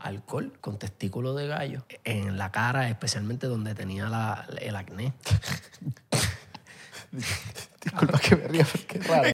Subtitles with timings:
[0.00, 5.12] alcohol con testículo de gallo en la cara, especialmente donde tenía la- el acné.
[7.82, 9.30] Disculpa que me ría, pero qué raro.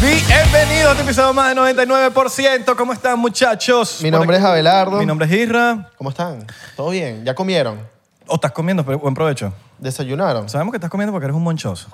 [0.00, 2.76] Bienvenidos a este episodio más de 99%.
[2.76, 4.00] ¿Cómo están, muchachos?
[4.02, 4.98] Mi Por nombre aquí- es Abelardo.
[4.98, 5.90] Mi nombre es Isra.
[5.96, 6.46] ¿Cómo están?
[6.76, 7.24] ¿Todo bien?
[7.24, 7.80] ¿Ya comieron?
[8.26, 9.52] O estás comiendo, pero buen provecho.
[9.78, 10.48] ¿Desayunaron?
[10.48, 11.88] Sabemos que estás comiendo porque eres un monchoso.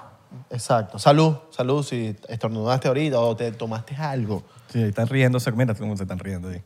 [0.51, 0.99] Exacto.
[0.99, 1.37] Salud.
[1.51, 4.43] Salud si estornudaste ahorita o te tomaste algo.
[4.73, 5.53] Sí, están riéndose.
[5.53, 6.63] Mira cómo se están riendo ahí.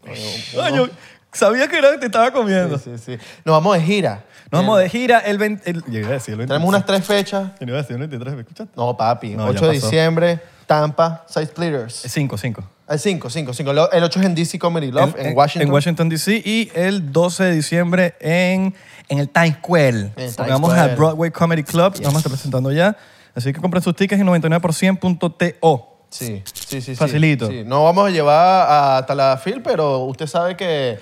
[0.62, 0.88] Ay, yo
[1.32, 2.78] sabía que era que te estaba comiendo.
[2.78, 3.24] Sí, sí, sí.
[3.45, 4.24] Nos vamos de gira.
[4.50, 5.70] Nos vamos de gira el 20...
[5.70, 6.48] El, yo iba a decir el 23.
[6.48, 7.50] Tenemos unas tres fechas.
[7.60, 8.73] Yo iba a decir el 23, ¿me escuchaste?
[8.76, 9.30] No, papi.
[9.30, 9.87] No, ya 8 de pasó.
[9.87, 11.95] diciembre, Tampa, Side Splitters.
[12.06, 12.70] 5, 5.
[12.88, 13.70] El 5, 5, 5.
[13.92, 15.66] El 8 es en DC Comedy Love, en, Washington.
[15.68, 16.42] En Washington, D.C.
[16.45, 18.74] Y el 12 de diciembre en,
[19.09, 19.98] en el Times Square.
[19.98, 20.92] En Times Vamos Square.
[20.92, 21.95] a Broadway Comedy Club.
[21.95, 22.96] Nos vamos a estar presentando ya.
[23.36, 25.92] Así que compren sus tickets en 99%.to.
[26.08, 26.95] Sí, sí, sí.
[26.95, 27.48] Facilito.
[27.48, 27.62] Sí.
[27.66, 28.66] No vamos a llevar
[28.98, 30.98] a Talafil, pero usted sabe que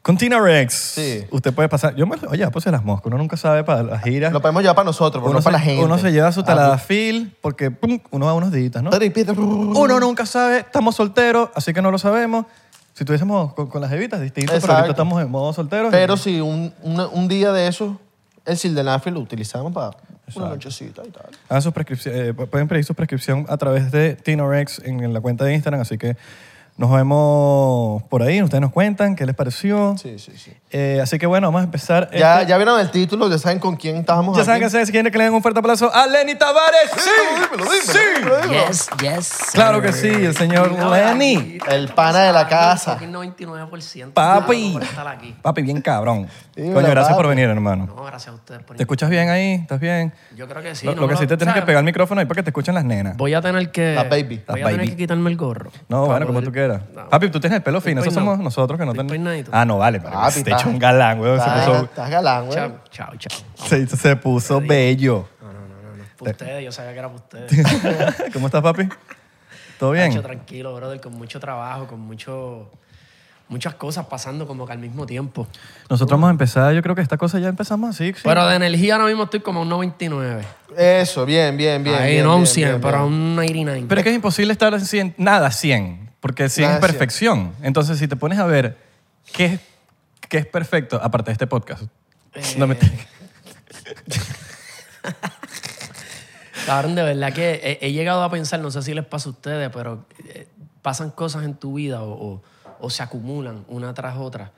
[0.00, 0.72] Con Tina Rex.
[0.74, 1.24] Sí.
[1.30, 1.94] Usted puede pasar.
[1.96, 2.16] Yo me.
[2.28, 3.06] Oye, pues las moscas.
[3.06, 4.32] Uno nunca sabe para las giras.
[4.32, 5.84] lo podemos llevar para nosotros, pero uno, no se, para la gente.
[5.84, 8.90] uno se lleva su Ah, taladafil porque pum, uno va unos días, ¿no?
[8.90, 10.58] Uno nunca sabe.
[10.58, 12.46] Estamos solteros, así que no lo sabemos.
[12.94, 15.02] Si tuviésemos con, con las evitas distintas, pero ahorita Exacto.
[15.02, 15.88] estamos en modo solteros.
[15.90, 17.98] Pero si un, una- un día de eso,
[18.46, 19.90] el sildenafil lo utilizamos para
[20.34, 21.26] una nochecita y tal.
[21.48, 25.20] Hagan sus prescripciones, eh, pueden pedir su prescripción a través de Tinorex en, en la
[25.20, 26.16] cuenta de Instagram, así que
[26.76, 29.96] nos vemos por ahí, ustedes nos cuentan qué les pareció.
[29.96, 30.52] Sí, sí, sí.
[30.70, 32.10] Eh, así que bueno, vamos a empezar.
[32.12, 34.90] Ya, este- ya vieron el título, ya saben con quién estábamos ya saben que ustedes
[34.90, 36.90] quieren que le den un fuerte aplauso a Lenny Tavares.
[36.96, 37.10] ¡Sí!
[37.34, 37.98] Dímelo, dímelo, ¡Sí!
[38.16, 38.66] dímelo, dímelo.
[38.68, 39.38] Yes, yes.
[39.52, 41.58] Claro que sí, el señor Lenny.
[41.68, 42.94] El pana de la casa.
[42.94, 44.12] Fucking 99%.
[44.12, 44.70] Papi.
[44.72, 45.32] por estar aquí.
[45.42, 46.26] Papi, bien cabrón.
[46.56, 47.86] Dímelo, Coño, gracias por venir, hermano.
[47.86, 49.54] No, gracias a ustedes por ¿Te escuchas bien ahí?
[49.54, 50.12] ¿Estás bien?
[50.36, 50.86] Yo creo que sí.
[50.86, 52.50] lo no lo que sí te tienes que pegar el micrófono ahí para que te
[52.50, 53.16] escuchen las nenas.
[53.16, 53.94] Voy a tener que.
[53.94, 54.42] La baby.
[54.48, 55.70] Voy La a tener que quitarme el gorro.
[55.88, 56.63] No, bueno, como tú quieras.
[56.68, 57.08] No.
[57.08, 58.00] Papi, tú tienes el pelo fino.
[58.00, 59.26] Esos somos nosotros que no Estoy tenemos.
[59.26, 59.50] peinadito.
[59.52, 60.00] Ah, no, vale.
[60.00, 61.30] Papi, te estás- echó un galán, güey.
[61.32, 62.56] Se Estás, puso, estás galán, güey.
[62.58, 63.38] Chao, chao, chao.
[63.68, 65.28] se, se puso bello.
[65.40, 66.30] No, no, no, no.
[66.30, 68.30] ustedes, yo sabía que era para ustedes.
[68.32, 68.88] ¿Cómo estás, papi?
[69.78, 70.08] ¿Todo bien?
[70.08, 72.70] Mucho tranquilo, brother, con mucho trabajo, con mucho,
[73.48, 75.46] muchas cosas pasando como que al mismo tiempo.
[75.90, 78.12] Nosotros vamos a empezar, yo creo que esta cosa ya empezamos así.
[78.14, 78.20] sí.
[78.22, 80.42] Pero de energía ahora mismo estoy como a un 99.
[80.76, 81.96] Eso, bien, bien, bien.
[81.96, 83.12] Ahí bien, no a un bien, 100, bien, pero a bien.
[83.12, 83.86] un 99.
[83.88, 86.90] Pero es que es imposible estar en 100, nada 100, porque 100 Nada es 100.
[86.90, 87.52] perfección.
[87.60, 88.78] Entonces, si te pones a ver
[89.34, 89.58] qué,
[90.30, 91.82] qué es perfecto, aparte de este podcast.
[92.56, 92.78] No me
[96.66, 99.32] Cabrón, de verdad que he, he llegado a pensar, no sé si les pasa a
[99.32, 100.48] ustedes, pero eh,
[100.80, 102.42] pasan cosas en tu vida o, o-
[102.80, 104.52] o se acumulan una tras otra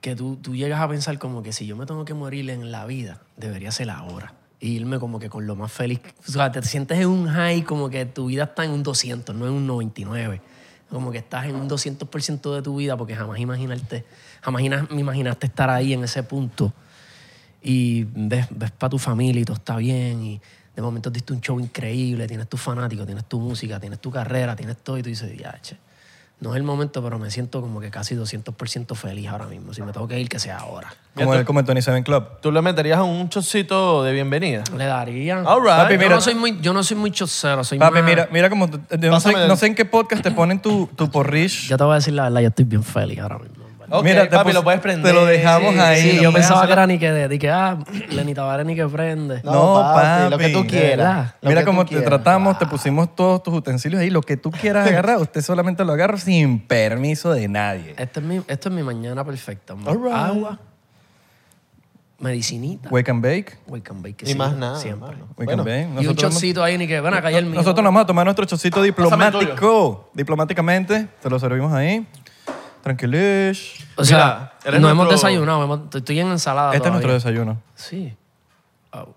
[0.00, 2.70] que tú, tú llegas a pensar como que si yo me tengo que morir en
[2.70, 4.34] la vida, debería ser ahora.
[4.60, 6.00] Irme como que con lo más feliz.
[6.26, 9.34] O sea, te sientes en un high como que tu vida está en un 200,
[9.34, 10.40] no en un 99.
[10.88, 14.04] Como que estás en un 200% de tu vida porque jamás imaginarte,
[14.40, 16.72] jamás me imaginaste estar ahí en ese punto
[17.62, 20.40] y ves, ves para tu familia y todo está bien y
[20.76, 24.54] de momento diste un show increíble, tienes tus fanáticos, tienes tu música, tienes tu carrera,
[24.54, 25.76] tienes todo y tú dices, ya, che,
[26.40, 29.72] no es el momento, pero me siento como que casi 200% feliz ahora mismo.
[29.72, 30.92] Si me tengo que ir, que sea ahora.
[31.14, 32.24] como, el, como el 27 Club.
[32.42, 34.62] ¿Tú le meterías un chocito de bienvenida?
[34.76, 35.42] Le daría.
[35.42, 35.76] All right.
[35.76, 38.50] Papi, yo, no soy muy, yo no soy muy chocero, soy Papi, más- mira, mira
[38.50, 38.66] como...
[38.66, 41.68] no, sé, no sé en qué podcast te ponen tu, tu porridge.
[41.68, 43.63] Yo te voy a decir la verdad, yo estoy bien feliz ahora mismo.
[43.90, 45.12] Ok, Mira, te papi, pus- lo puedes prender.
[45.12, 46.00] te lo dejamos ahí.
[46.12, 47.78] Sí, yo pensaba hacer- que era ni que de, de que, ah,
[48.10, 49.40] Lenny Tavares ni que prende.
[49.44, 50.52] No, No, papi, lo que papi.
[50.54, 51.34] tú quieras.
[51.42, 52.08] Mira que cómo tú te quieras.
[52.08, 54.10] tratamos, te pusimos todos tus utensilios ahí.
[54.10, 57.94] Lo que tú quieras agarrar, usted solamente lo agarra sin permiso de nadie.
[57.98, 59.74] Este es mi, esto es mi mañana perfecta.
[59.74, 59.88] amor.
[59.96, 60.14] All right.
[60.14, 60.58] Agua,
[62.18, 63.58] medicinita, Wake and bake.
[63.66, 64.16] wake and bake.
[64.16, 65.08] que Y sí, más nada, Siempre.
[65.10, 65.24] mano.
[65.36, 66.02] Wake Bueno, and bake.
[66.04, 67.56] Y un chocito ahí, ni que, ven acá, el mío.
[67.56, 70.10] Nosotros nos vamos a tomar nuestro chocito diplomático.
[70.14, 72.06] Diplomáticamente, te lo servimos ahí.
[72.84, 73.82] Tranquilish.
[73.96, 77.62] O sea, Mira, no hemos desayunado, hemos- estoy en ensalada Este es nuestro desayuno.
[77.74, 78.14] Sí.
[78.92, 79.08] Oh,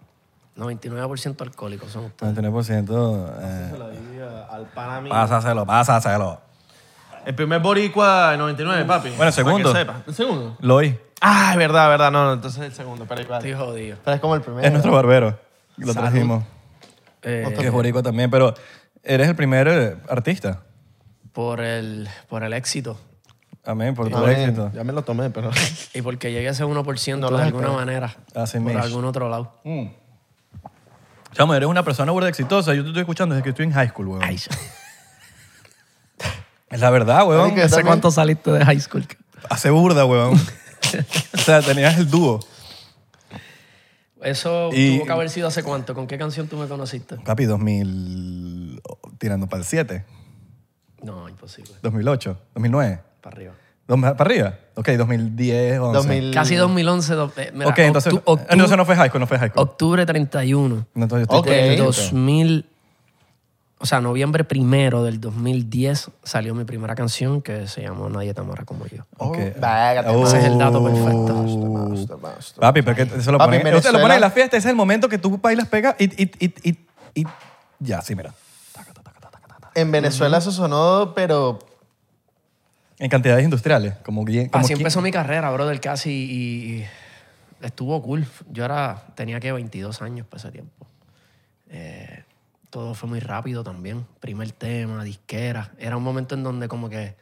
[0.55, 2.33] 99% alcohólicos son ustedes.
[2.33, 3.29] 99%.
[3.41, 5.11] Eh, a- al pana mío.
[5.11, 6.39] pásaselo, pásaselo.
[7.25, 9.09] El primer boricua en 99, papi.
[9.09, 9.73] Bueno, el segundo.
[9.73, 10.03] Para que sepa.
[10.07, 10.57] ¿El segundo?
[10.61, 12.09] Loy Ah, es verdad, verdad.
[12.09, 13.05] No, no, entonces el segundo.
[13.05, 13.39] Pero igual.
[13.45, 13.97] Estoy jodido.
[14.05, 14.65] Pero es como el primero.
[14.65, 15.37] es nuestro barbero.
[15.75, 16.07] Lo Salud.
[16.09, 16.43] trajimos.
[17.21, 18.53] Eh, Que es boricua también, pero
[19.03, 20.61] eres el primer eh, artista.
[21.33, 22.97] por, el, por el éxito
[23.67, 24.39] Amén, por tu Amén.
[24.39, 24.71] éxito.
[24.73, 25.51] Ya me lo tomé, pero...
[25.93, 27.73] y porque llegue a ese 1% No lo de alguna espero.
[27.73, 28.15] manera.
[28.33, 28.81] Así por mismo.
[28.81, 29.59] algún otro lado.
[29.65, 29.87] Mm.
[31.33, 32.73] Chamo, eres una persona burda exitosa.
[32.73, 34.23] Yo te estoy escuchando desde que estoy en high school, weón.
[34.23, 34.39] Ay,
[36.69, 37.43] Es la verdad, weón.
[37.49, 39.05] Marica, ¿Hace también- cuánto saliste de high school?
[39.49, 40.33] Hace burda, weón.
[41.33, 42.39] o sea, tenías el dúo.
[44.21, 45.93] Eso Y- tuvo que haber sido hace cuánto.
[45.93, 47.17] ¿Con qué canción tú me conociste?
[47.17, 48.81] Papi, 2000...
[49.19, 50.05] Tirando para el 7.
[51.03, 51.71] No, imposible.
[51.81, 53.01] 2008, 2009.
[53.27, 53.53] Para arriba.
[53.87, 54.53] Dos- ¿Para arriba?
[54.75, 55.97] Ok, 2010, 11.
[55.97, 56.33] 2000.
[56.33, 57.13] Casi 2011.
[57.13, 59.49] do- eh, mira, ok, entonces, octu- octu- entonces no fue high school, no fue high
[59.49, 59.63] school.
[59.63, 61.57] octubre 31 No, entonces yo estoy- Ok.
[61.61, 62.65] del 2000,
[63.79, 68.39] o sea, noviembre primero del 2010 salió mi primera canción que se llamó Nadie te
[68.41, 69.03] amará como yo.
[69.17, 69.37] Oh, Ok.
[70.07, 70.25] Oh.
[70.25, 71.33] Ese es el dato perfecto.
[71.33, 72.59] Master, master.
[72.61, 74.75] Papi, porque se lo Papi, ponen, usted lo pone en la fiesta, ese es el
[74.77, 76.77] momento que tú bailas, pega y, y, y, y,
[77.13, 77.25] y
[77.79, 78.33] ya, sí, mira.
[79.75, 81.59] En Venezuela eso sonó, pero
[82.99, 86.85] En cantidades industriales, como, como Así empezó mi carrera, brother, casi y, y
[87.61, 88.25] estuvo cool.
[88.51, 90.87] Yo era, tenía que 22 años para ese tiempo.
[91.69, 92.23] Eh,
[92.69, 94.05] todo fue muy rápido también.
[94.19, 95.71] Primer tema, disquera.
[95.77, 97.15] Era un momento en donde como que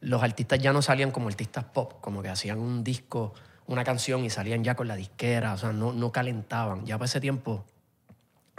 [0.00, 3.34] los artistas ya no salían como artistas pop, como que hacían un disco,
[3.66, 6.86] una canción y salían ya con la disquera, o sea, no, no calentaban.
[6.86, 7.64] Ya para ese tiempo,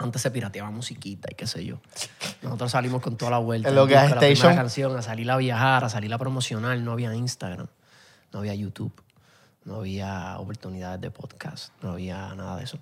[0.00, 1.80] antes se pirateaba musiquita y qué sé yo.
[2.42, 3.68] Nosotros salimos con toda la vuelta.
[3.68, 6.78] En el disco, gas la primera canción, a salir a viajar, a salir a promocionar,
[6.78, 7.68] no había Instagram,
[8.32, 8.92] no había YouTube,
[9.64, 12.78] no había oportunidades de podcast, no había nada de eso.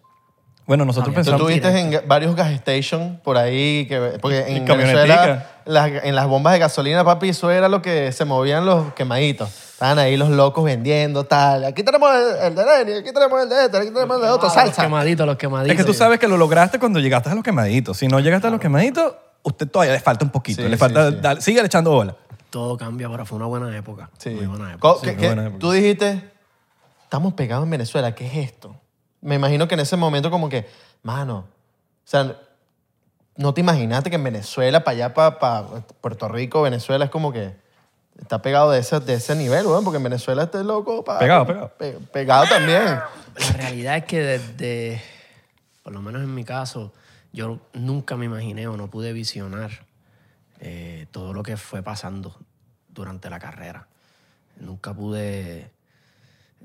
[0.68, 1.46] Bueno, nosotros Había- tú pensamos...
[1.72, 4.64] tuviste en varios gas stations por ahí, que, porque en.
[4.66, 8.92] Venezuela, las- en las bombas de gasolina, papi, eso era lo que se movían los
[8.94, 9.48] quemaditos.
[9.72, 11.64] Estaban ahí los locos vendiendo, tal.
[11.64, 14.28] Aquí tenemos el, el de Lenny, aquí tenemos el de este, aquí tenemos el de
[14.28, 14.82] otro, Ah, Los salsa.
[14.82, 15.70] quemaditos, los quemaditos.
[15.72, 17.96] Es que tú sabes que lo lograste cuando llegaste a los quemaditos.
[17.96, 19.14] Si no llegaste a los quemaditos,
[19.44, 20.60] usted todavía le falta un poquito.
[20.62, 21.20] Sí, le falta, sí, sí.
[21.22, 22.14] dar- sigue echando bola.
[22.50, 24.10] Todo cambia, pero fue una buena época.
[24.18, 24.30] Sí.
[24.30, 25.00] Muy buena época.
[25.02, 25.58] Que buena época.
[25.60, 26.24] Tú dijiste,
[27.04, 28.74] estamos pegados en Venezuela, ¿qué es esto?
[29.20, 30.66] Me imagino que en ese momento como que,
[31.02, 31.44] mano, o
[32.04, 32.36] sea,
[33.36, 35.66] no te imaginaste que en Venezuela, para allá, para,
[36.00, 37.54] Puerto Rico, Venezuela, es como que
[38.20, 41.04] está pegado de ese, de ese nivel, weón, porque en Venezuela este loco...
[41.04, 41.72] pa- Pegado, pegado.
[41.78, 42.84] pe- pegado también.
[42.84, 45.02] La realidad es que desde,
[45.84, 46.92] por lo menos en mi caso,
[47.32, 49.70] yo nunca me imaginé o no pude visionar
[50.60, 52.36] eh, todo lo que fue pasando
[52.88, 53.86] durante la carrera.
[54.58, 55.70] Nunca pude...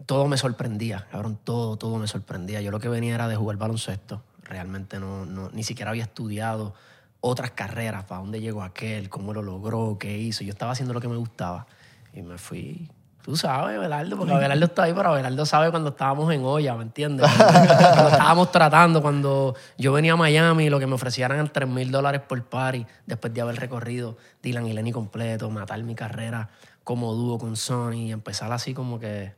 [0.05, 2.61] Todo me sorprendía, cabrón, todo, todo me sorprendía.
[2.61, 4.23] Yo lo que venía era de jugar baloncesto.
[4.43, 6.73] Realmente no, no ni siquiera había estudiado
[7.21, 10.43] otras carreras, para dónde llegó aquel, cómo lo logró, qué hizo.
[10.43, 11.67] Yo estaba haciendo lo que me gustaba
[12.13, 12.89] y me fui
[13.23, 16.83] Tú sabes, Belardo, porque Belardo está ahí, pero Belardo sabe cuando estábamos en olla, ¿me
[16.83, 17.25] entiendes?
[17.37, 21.89] Cuando estábamos tratando, cuando yo venía a Miami, lo que me ofrecieran eran 3 mil
[21.89, 26.49] dólares por party, después de haber recorrido Dylan y Lenny completo, matar mi carrera
[26.83, 29.33] como dúo con Sony y empezar así como que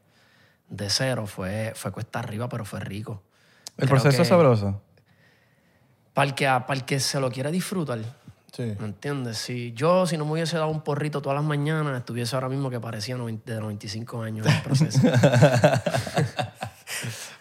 [0.69, 1.27] de cero.
[1.27, 3.21] Fue, fue cuesta arriba, pero fue rico.
[3.77, 4.81] El Creo proceso es sabroso.
[6.13, 8.00] Para el, que, para el que se lo quiere disfrutar,
[8.56, 8.73] Sí.
[8.79, 9.38] ¿Me entiendes?
[9.38, 12.69] Si yo, si no me hubiese dado un porrito todas las mañanas, estuviese ahora mismo
[12.69, 15.00] que parecía de 95 años en el proceso.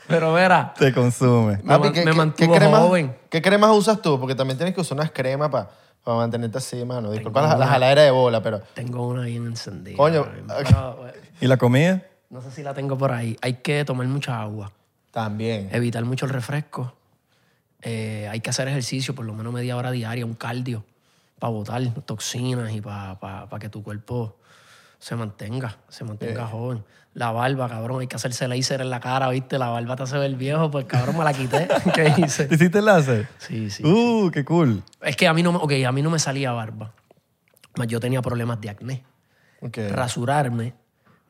[0.09, 1.59] Pero verá, Te consume.
[1.62, 3.17] Me man- me mantuvo cremas, joven.
[3.31, 4.19] ¿Qué cremas usas tú?
[4.19, 5.69] Porque también tienes que usar unas cremas para
[6.05, 7.11] mantenerte así, mano.
[7.12, 8.61] Disculpa una- jaladeras de bola, pero...
[8.75, 9.97] tengo una bien encendida.
[9.97, 12.03] Coño, Pero, eh, ¿Y la comida?
[12.35, 13.37] No sé si la tengo por ahí.
[13.43, 14.73] Hay que tomar mucha agua,
[15.13, 15.69] También.
[15.71, 16.93] evitar mucho el refresco.
[17.81, 20.85] Eh, hay que hacer ejercicio por lo menos media hora diaria, un cardio,
[21.39, 24.37] para botar toxinas y para que tu cuerpo
[24.99, 26.83] se mantenga, se mantenga joven.
[27.13, 29.57] La barba, cabrón, hay que hacerse láser en la cara, ¿viste?
[29.57, 31.69] La barba te hace ver viejo, pues cabrón, me la quité.
[31.95, 32.47] ¿Qué hice?
[32.47, 33.29] ¿Te hiciste el láser?
[33.39, 33.85] Sí, sí.
[33.85, 34.83] Uh, qué cool.
[35.03, 36.91] Es que a mí no me, ok, a mí no me salía barba.
[37.77, 39.05] Más Yo tenía problemas de acné.
[39.61, 39.79] Ok.
[39.91, 40.75] Rasurarme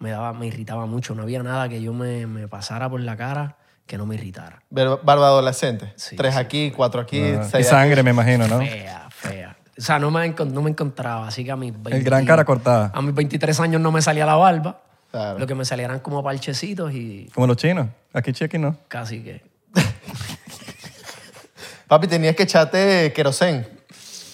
[0.04, 1.14] me, daba, me irritaba mucho.
[1.14, 3.56] No había nada que yo me, me pasara por la cara
[3.86, 4.62] que no me irritara.
[4.70, 5.94] Barba adolescente.
[5.96, 8.58] Sí, Tres sí, aquí, cuatro aquí, Ah, y seis sangre, me imagino, ¿no?
[8.58, 9.56] Fea, fea.
[9.76, 11.26] O sea, no me, no me encontraba.
[11.26, 12.92] Así que a mis 20 El gran cara cortada.
[12.94, 14.82] A mis 23 años no me salía la barba.
[15.10, 15.38] Claro.
[15.38, 17.86] Lo que me salieran como parchecitos y Como los chinos.
[18.12, 18.76] Aquí chequi no.
[18.88, 19.42] casi que...
[21.88, 23.66] Papi, tenías que echarte querosén.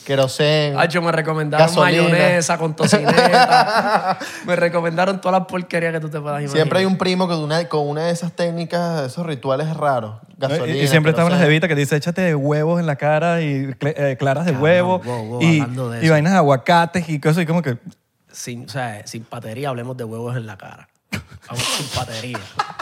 [0.05, 0.75] Querosén.
[0.79, 2.03] Ah, yo me recomendaron Gasolina.
[2.03, 4.19] mayonesa con tocineta.
[4.47, 6.57] me recomendaron todas las porquerías que tú te puedas imaginar.
[6.57, 10.15] Siempre hay un primo que de una- con una de esas técnicas, esos rituales raros.
[10.37, 10.79] Gasolina.
[10.79, 11.45] y, y siempre las querosén.
[11.45, 15.25] jevitas que dice échate huevos en la cara y eh, claras de Cabrón, huevo wow,
[15.27, 17.77] wow, y, de vainas de aguacates y cosas y como que
[18.33, 20.89] sin, o sea, sin patería, hablemos de huevos en la cara.
[21.49, 22.39] Vamos sin patería.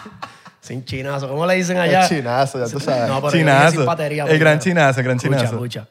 [0.60, 1.28] sin chinazo.
[1.28, 2.02] ¿Cómo le dicen allá?
[2.02, 3.08] El chinazo, ya tú sabes.
[3.08, 3.76] No, pero chinazo.
[3.76, 4.24] sin patería.
[4.24, 5.54] el gran chinazo, el gran Escucha, chinazo.
[5.56, 5.88] escucha.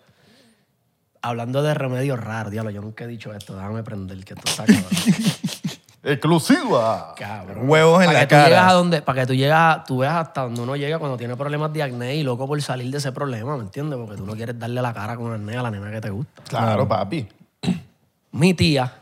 [1.27, 3.55] Hablando de remedios raros, diablo, yo nunca he dicho esto.
[3.55, 4.85] Déjame prender que esto está cabrón.
[6.03, 7.13] Exclusiva.
[7.17, 7.69] cabrón.
[7.69, 8.73] Huevos en Para la que tú llegas a cara.
[8.73, 11.83] donde, para que tú llegas, tú veas hasta donde uno llega cuando tiene problemas de
[11.83, 13.99] acné y loco por salir de ese problema, ¿me entiendes?
[13.99, 16.43] Porque tú no quieres darle la cara con acné a la nena que te gusta.
[16.47, 17.27] Claro, papi.
[18.31, 18.93] Mi tía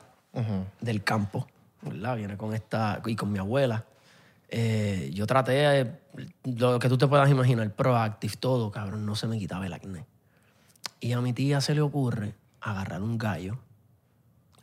[0.81, 1.47] del campo,
[1.81, 2.15] ¿verdad?
[2.17, 3.85] Viene con esta, y con mi abuela.
[4.49, 5.91] Eh, yo traté, eh,
[6.43, 10.05] lo que tú te puedas imaginar, proactive, todo, cabrón, no se me quitaba el acné.
[11.05, 13.59] Y a mi tía se le ocurre agarrar un gallo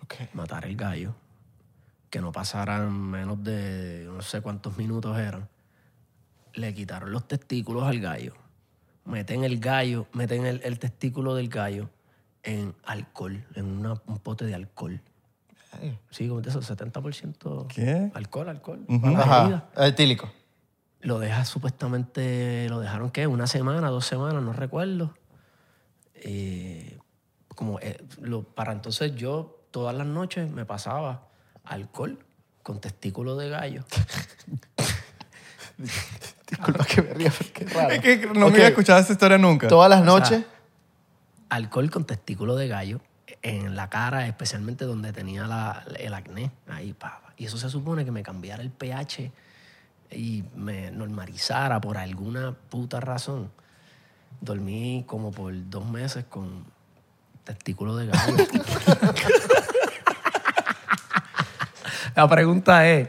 [0.02, 0.14] Ok.
[0.34, 1.14] matar el gallo,
[2.10, 5.48] que no pasaran menos de no sé cuántos minutos eran.
[6.54, 8.34] Le quitaron los testículos al gallo,
[9.04, 11.90] meten el gallo, meten el, el testículo del gallo
[12.42, 15.00] en alcohol, en una- un pote de alcohol.
[15.80, 15.96] Ay.
[16.10, 18.10] Sí, como de esos 70% ¿Qué?
[18.14, 18.84] alcohol, alcohol.
[18.88, 18.96] La
[19.44, 19.68] herida.
[19.76, 19.86] Ajá.
[19.86, 20.28] Etílico.
[21.02, 25.14] Lo deja supuestamente, lo dejaron qué, una semana, dos semanas, no recuerdo.
[26.24, 26.98] Eh,
[27.54, 31.26] como eh, lo- para entonces yo todas las noches me pasaba
[31.64, 32.18] alcohol
[32.62, 33.84] con testículo de gallo.
[36.48, 37.32] Disculpa que me ría,
[37.74, 37.90] raro.
[37.90, 39.68] Es que no Ok, había escuchado esa historia nunca.
[39.68, 40.44] Todas las noches.
[41.48, 43.00] Alcohol con testículo de gallo
[43.42, 46.50] en la cara, especialmente donde tenía la- el acné.
[46.68, 47.32] Ahí, pa, pa.
[47.36, 49.32] Y eso se supone que me cambiara el pH
[50.12, 53.50] y me normalizara por alguna puta razón.
[54.42, 56.64] Dormí como por dos meses con
[57.44, 58.36] testículo de gallo.
[62.16, 63.08] la pregunta es,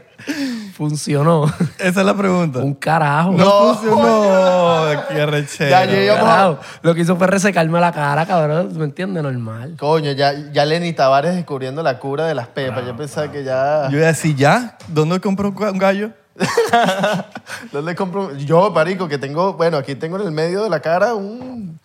[0.76, 1.46] ¿funcionó?
[1.78, 2.60] Esa es la pregunta.
[2.60, 3.32] Un carajo.
[3.32, 3.74] No.
[3.74, 5.04] funcionó.
[5.08, 5.70] Qué arrechera.
[5.70, 6.58] Ya llegamos a- Carajo.
[6.82, 8.70] Lo que hizo fue resecarme la cara, cabrón.
[8.78, 9.22] ¿Me entiendes?
[9.24, 9.74] Normal.
[9.76, 12.86] Coño, ya, ya Lenny Tavares descubriendo la cura de las pepas.
[12.86, 13.88] Yo pensaba que ya.
[13.90, 14.78] Yo iba a decir, ¿ya?
[14.88, 16.10] ¿Dónde compro un un gallo?
[17.72, 18.34] ¿Dónde compro?
[18.36, 19.54] Yo, marico, que tengo.
[19.54, 21.78] Bueno, aquí tengo en el medio de la cara un.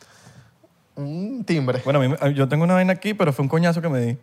[0.96, 1.82] Un timbre.
[1.86, 4.00] Bueno, a mí me- yo tengo una vaina aquí, pero fue un coñazo que me
[4.02, 4.18] di.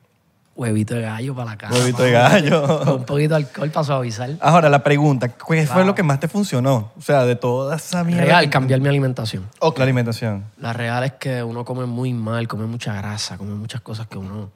[0.55, 1.75] Huevito de gallo para la cara.
[1.75, 2.97] Huevito de Con gallo.
[2.97, 4.31] un poquito de alcohol para suavizar.
[4.41, 6.93] Ahora, la pregunta, ¿qué fue lo que más te funcionó?
[6.99, 8.25] O sea, de toda esa mierda.
[8.25, 9.47] Real, que- cambiar mi alimentación.
[9.61, 9.79] Ok.
[9.79, 10.45] La alimentación.
[10.59, 14.19] La real es que uno come muy mal, come mucha grasa, come muchas cosas que
[14.19, 14.51] uno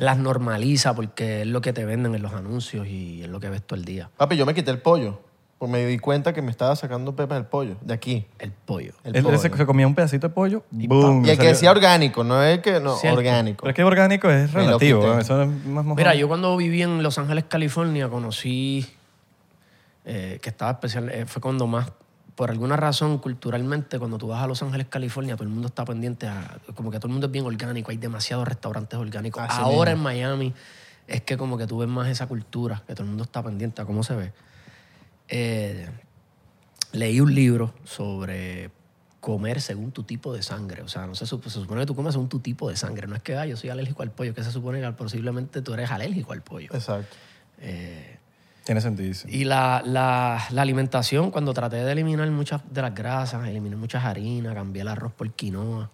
[0.00, 3.50] las normaliza porque es lo que te venden en los anuncios y es lo que
[3.50, 4.10] ves todo el día.
[4.16, 5.20] Papi, yo me quité el pollo.
[5.58, 7.76] Pues me di cuenta que me estaba sacando pepas del pollo.
[7.82, 8.24] De aquí.
[8.38, 8.94] El pollo.
[9.04, 9.36] El Él, pollo.
[9.36, 11.26] se, se comía un pedacito de pollo, boom.
[11.26, 12.80] Y el que decía orgánico, no es que.
[12.80, 13.18] No, Cierto.
[13.18, 13.58] orgánico.
[13.60, 15.18] Pero es que orgánico es relativo.
[15.18, 15.96] Eso es más mojado.
[15.96, 18.86] Mira, yo cuando viví en Los Ángeles, California, conocí
[20.06, 21.92] eh, que estaba especial, eh, fue cuando más,
[22.40, 25.84] por alguna razón, culturalmente, cuando tú vas a Los Ángeles, California, todo el mundo está
[25.84, 29.42] pendiente a, como que todo el mundo es bien orgánico, hay demasiados restaurantes orgánicos.
[29.46, 30.08] Así Ahora mismo.
[30.08, 30.54] en Miami
[31.06, 33.82] es que como que tú ves más esa cultura, que todo el mundo está pendiente
[33.82, 34.32] a cómo se ve.
[35.28, 35.90] Eh,
[36.92, 38.70] leí un libro sobre
[39.20, 40.80] comer según tu tipo de sangre.
[40.80, 43.06] O sea, no se, se supone que tú comes según tu tipo de sangre.
[43.06, 45.74] No es que ah, yo soy alérgico al pollo, que se supone que posiblemente tú
[45.74, 46.70] eres alérgico al pollo.
[46.72, 47.16] Exacto.
[47.58, 48.19] Eh,
[48.64, 49.14] Tiene sentido.
[49.28, 54.04] y la, la- la alimentación, cuando traté de eliminar muchas de las grasas, eliminé muchas
[54.04, 55.90] harinas, cambié el arroz por quinoa,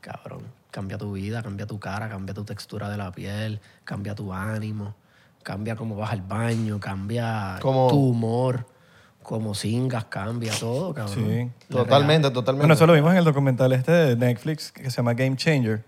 [0.00, 4.32] cabrón, cambia tu vida, cambia tu cara, cambia tu textura de la piel, cambia tu
[4.32, 4.94] ánimo,
[5.42, 8.66] cambia cómo vas al baño, cambia Como- tu humor,
[9.22, 11.14] cómo singas, cambia todo, cabrón.
[11.14, 11.50] Sí.
[11.68, 12.62] Totalmente, totalmente.
[12.62, 15.84] Bueno, eso lo vimos en el documental este de Netflix que se llama Game Changer,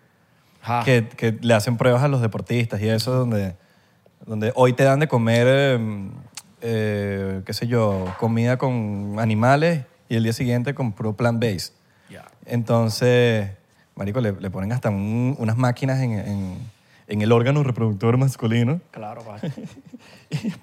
[0.85, 3.57] que, que le hacen pruebas a los deportistas y eso, donde,
[4.27, 6.09] donde hoy te dan de comer, eh,
[6.63, 11.73] eh, qué sé yo, comida con animales y el día siguiente con puro plant-based.
[12.11, 12.25] Ya.
[12.47, 13.51] Entonces,
[13.97, 16.75] marico, le, le ponen hasta un- unas máquinas en, en-
[17.07, 19.37] en el órgano reproductor masculino Claro, pa.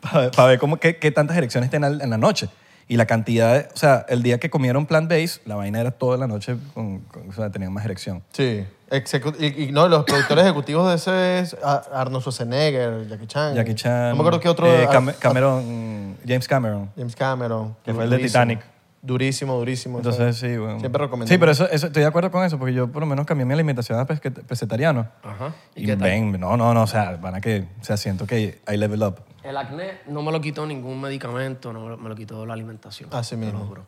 [0.36, 2.50] para ver cómo, qué, qué tantas erecciones tienen en la noche.
[2.92, 6.18] Y la cantidad, de- o sea, el día que comieron plant-based, la vaina era toda
[6.18, 8.22] la noche, con, con- o sea, tenían más erección.
[8.34, 8.66] Sí.
[8.90, 13.56] Execu- y, y no, los productores ejecutivos de ese es Arnold Schwarzenegger, Jackie Chan.
[13.56, 14.10] Jackie Chan.
[14.10, 14.68] No me acuerdo qué otro.
[14.68, 16.92] eh, Cam- Cameron, James Cameron.
[16.98, 17.78] James Cameron.
[17.86, 18.18] Que fue el de.
[18.18, 18.60] Titanic.
[19.04, 19.98] Durísimo, durísimo.
[19.98, 20.80] Entonces, sí, bueno.
[20.80, 21.28] Siempre recomiendo.
[21.34, 23.46] Sí, pero eso, eso- estoy de acuerdo con eso, porque yo por lo menos cambié
[23.46, 25.08] mi alimentación a pesque- pescetariano.
[25.24, 25.56] Ajá.
[25.76, 26.10] ¿Y Y, qué tal?
[26.10, 29.02] ven, no, no, no, o sea, van a que, o sea, siento que hay level
[29.02, 29.22] up.
[29.44, 33.10] El acné no me lo quitó ningún medicamento, no me lo, lo quitó la alimentación.
[33.12, 33.66] Así lo mismo.
[33.66, 33.88] juro.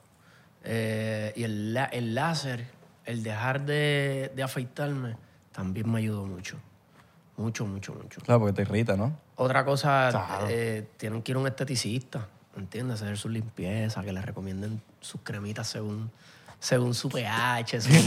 [0.64, 1.74] Eh, y el,
[2.16, 2.66] láser,
[3.06, 5.16] el dejar de, de afeitarme,
[5.52, 6.58] también me ayudó mucho.
[7.38, 8.20] Mucho, mucho, mucho.
[8.22, 9.16] Claro, porque te irrita, ¿no?
[9.36, 10.48] Otra cosa, Claro.
[10.50, 13.02] eh, tienen que ir a un esteticista, ¿entiendes?
[13.02, 16.12] Hacer su limpieza, que les recomienden sus cremitas según,
[16.60, 17.82] según su pH.
[17.82, 18.04] según-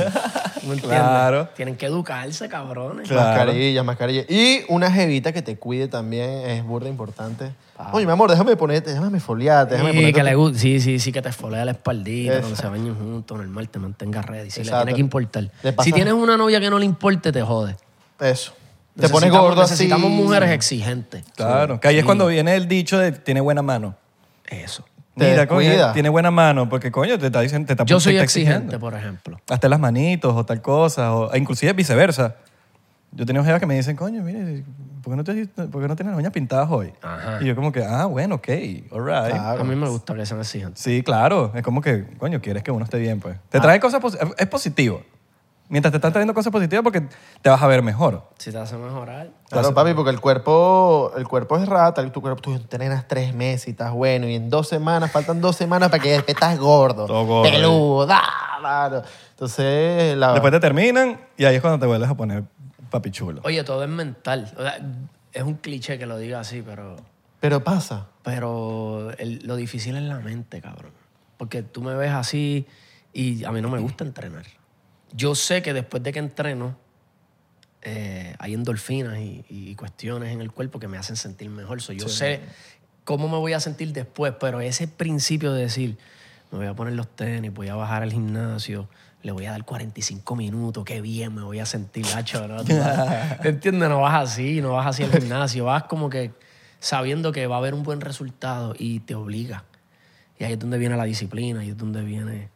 [0.69, 0.81] ¿me entiendes?
[0.87, 1.49] Claro.
[1.55, 3.09] Tienen que educarse, cabrones.
[3.09, 3.29] Claro.
[3.29, 4.23] Mascarilla, mascarilla.
[4.29, 7.53] Y una jevita que te cuide también es burda importante.
[7.79, 7.91] Ah.
[7.93, 10.15] Oye, mi amor, déjame ponerte, déjame foliarte, déjame Sí, ponerte.
[10.19, 12.41] que le guste, sí, sí, sí, que te esfolea la espaldita, Eso.
[12.41, 14.51] cuando se bañen juntos, normal, te mantenga ready.
[14.51, 14.85] Si le Exacto.
[14.87, 15.51] tiene que importar.
[15.63, 17.77] Le Si tienes una novia que no le importe, te jode.
[18.19, 18.53] Eso.
[18.99, 19.73] Te pones Necesitamos- gordo así.
[19.75, 21.23] Necesitamos mujeres exigentes.
[21.37, 23.95] Claro, que ahí es cuando viene el dicho de tiene buena mano.
[24.47, 24.85] Eso.
[25.17, 25.93] Te Mira, coño, descuida.
[25.95, 28.57] tiene buena mano, porque coño, te está diciendo, te está Yo te soy está exigente,
[28.59, 28.79] exigiendo.
[28.81, 29.41] por ejemplo.
[29.49, 32.37] Hasta las manitos o tal cosa, o e inclusive viceversa.
[33.13, 34.63] Yo tenía jevas que me dicen, coño, mire,
[35.03, 36.93] ¿por qué no, te, por qué no tienes las uñas pintadas hoy?
[37.01, 37.39] Ajá.
[37.41, 38.49] Y yo como que, ah, bueno, ok,
[38.91, 39.31] all right.
[39.33, 39.61] Claro.
[39.61, 40.83] A mí me gusta que sean exigentes.
[40.83, 41.51] Sí, claro.
[41.55, 43.39] Es como que, coño, quieres que uno esté bien, pues.
[43.49, 45.03] Te trae cosas, posi- es positivo.
[45.69, 47.03] Mientras te están trayendo cosas positivas porque
[47.43, 48.23] te vas a ver mejor.
[48.39, 49.31] Si te hace mejorar.
[49.51, 52.09] Claro, papi, porque el cuerpo, el cuerpo es rata.
[52.13, 54.29] Tu cuerpo, tú entrenas tres meses y estás bueno.
[54.29, 57.07] Y en dos semanas, faltan dos semanas para que después estás gordo.
[57.07, 58.07] Todo gordo, Peludo.
[58.61, 59.03] claro.
[59.31, 60.33] Entonces, la...
[60.33, 62.45] Después te terminan y ahí es cuando te vuelves a poner
[62.91, 63.41] papi chulo.
[63.45, 64.51] Oye, todo es mental.
[64.57, 64.79] O sea,
[65.33, 66.97] es un cliché que lo diga así, pero,
[67.41, 68.07] Pero pasa.
[68.23, 70.93] pero el- lo difícil es la mente, cabrón.
[71.37, 72.67] Porque tú me ves así
[73.13, 74.45] y a mí no me gusta entrenar.
[75.17, 76.77] Yo sé que después de que entreno,
[77.83, 81.81] eh, hay endorfinas y, y cuestiones en el cuerpo que me hacen sentir mejor.
[81.81, 82.41] So, yo sé
[83.05, 85.97] cómo me voy a sentir después, pero ese principio de decir,
[86.51, 88.89] me voy a poner los tenis, voy a bajar al gimnasio,
[89.23, 92.61] le voy a dar 45 minutos, qué bien me voy a sentir, hacho, ¿no?
[93.45, 93.89] ¿Entiendes?
[93.89, 96.33] No vas así, no vas así al gimnasio, vas como que
[96.81, 99.65] sabiendo que va a haber un buen resultado y te obliga.
[100.39, 102.51] Y ahí es donde viene la disciplina, ahí es donde viene...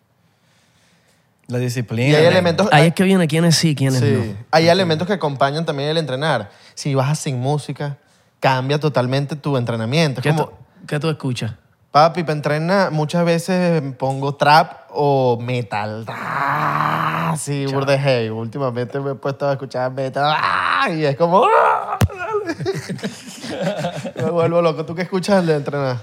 [1.50, 2.10] La disciplina.
[2.12, 2.68] Y hay elementos...
[2.72, 4.12] Ahí es que viene quiénes sí, quiénes Sí.
[4.12, 4.46] no.
[4.52, 6.50] Hay elementos que acompañan también el entrenar.
[6.74, 7.98] Si vas sin música,
[8.38, 10.20] cambia totalmente tu entrenamiento.
[10.20, 10.52] Es ¿Qué, como, tú,
[10.86, 11.52] qué tú escuchas?
[11.90, 16.04] papi, para entrenar muchas veces pongo trap o metal.
[16.06, 18.28] Ah, sí, burde heavy.
[18.28, 21.44] Últimamente me he puesto a escuchar metal ah, y es como...
[21.44, 21.98] ah,
[24.16, 24.84] me vuelvo loco.
[24.86, 25.96] ¿Tú qué escuchas de entrenar?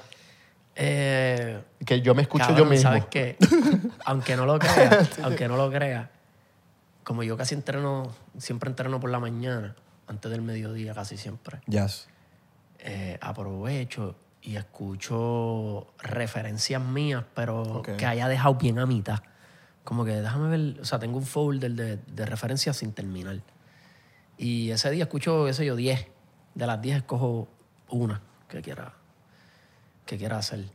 [0.76, 2.90] Eh, Que yo me escucho cabrón, yo mismo.
[2.90, 3.38] ¿Sabes qué?
[4.08, 6.10] aunque no lo creas, aunque no lo creas,
[7.04, 9.76] como yo casi entreno, siempre entreno por la mañana,
[10.08, 12.08] antes del mediodía casi siempre, Jazz.
[12.80, 17.96] eh, aprovecho y escucho referencias mías, pero Ok.
[17.98, 19.20] que haya dejado bien a mitad.
[19.84, 23.42] Como que déjame ver, o sea, tengo un folder de, de referencias sin terminar.
[24.38, 26.08] Y ese día escucho, qué sé yo, 10.
[26.56, 27.48] De las 10 escojo
[27.90, 28.94] una que quiera,
[30.06, 30.66] que quiera hacer.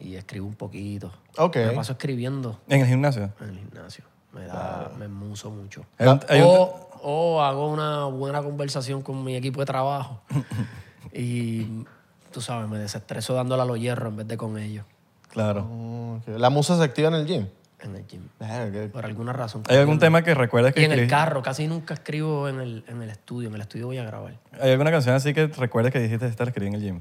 [0.00, 1.10] Y escribo un poquito.
[1.36, 1.56] Ok.
[1.56, 3.30] Me paso escribiendo En el gimnasio.
[3.40, 4.04] en el gimnasio.
[4.32, 5.84] Me da, me muso mucho.
[5.98, 10.20] Hay un- hay un- o, o hago una buena conversación con mi equipo de trabajo.
[11.12, 11.84] y
[12.32, 14.84] tú sabes, me desestreso dándole a los hierros en vez de con ellos
[15.30, 16.20] Claro.
[16.26, 17.46] ¿La musa se activa en el gym?
[17.80, 18.22] en el gym.
[18.40, 19.62] Verga, Por alguna razón.
[19.68, 22.84] ¿Hay algún tema que recuerdes que Y en el carro, casi nunca escribo en el,
[22.88, 23.48] en el estudio.
[23.48, 24.34] En el estudio voy a grabar.
[24.60, 27.00] ¿Hay alguna canción así que recuerdes que dijiste estar escribí en el gym?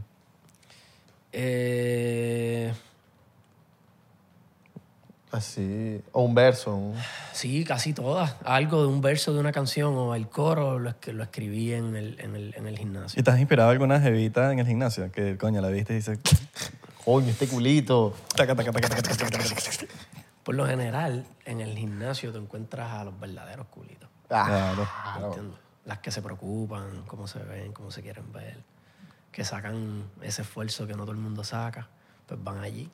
[1.31, 2.73] Eh,
[5.31, 6.01] Así.
[6.13, 6.73] O un verso.
[6.75, 6.95] un-
[7.33, 8.35] sí, casi todas.
[8.45, 12.19] Algo de un verso de una canción o el coro lo, lo escribí en el,
[12.19, 13.23] en el, en el ¿Y gimnasio.
[13.23, 15.11] te has inspirado alguna jevita en el gimnasio?
[15.11, 16.19] Que, coño, la viste y dices...
[17.03, 18.13] Coño, este culito.
[20.43, 24.09] Por lo general, en el gimnasio te encuentras a los verdaderos culitos.
[24.29, 25.27] Ah, Claro.
[25.27, 25.59] ¿entiendes?
[25.85, 28.61] Las que se preocupan, cómo se ven, cómo se quieren ver,
[29.31, 31.87] que sacan ese esfuerzo que no todo el mundo saca,
[32.25, 32.89] pues van allí.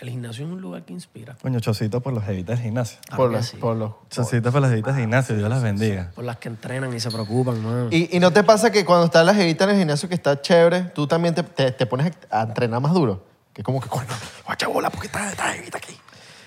[0.00, 1.36] El gimnasio es un lugar que inspira.
[1.42, 2.98] Coño, chocito por los jevitas del gimnasio.
[3.06, 3.56] Claro por, que los, sí.
[3.58, 5.36] por los- Chocito por las jevitas del gimnasio.
[5.36, 6.10] Dios las bendiga.
[6.14, 7.88] Por las que entrenan y se preocupan, ¿no?
[7.90, 10.40] ¿Y, y no te pasa que cuando estás la jevita en el gimnasio que está
[10.40, 13.24] chévere, tú también te, te, te pones a entrenar más duro?
[13.52, 14.06] Que como que, coño,
[14.46, 15.94] guacha bola, porque está esta jevita aquí.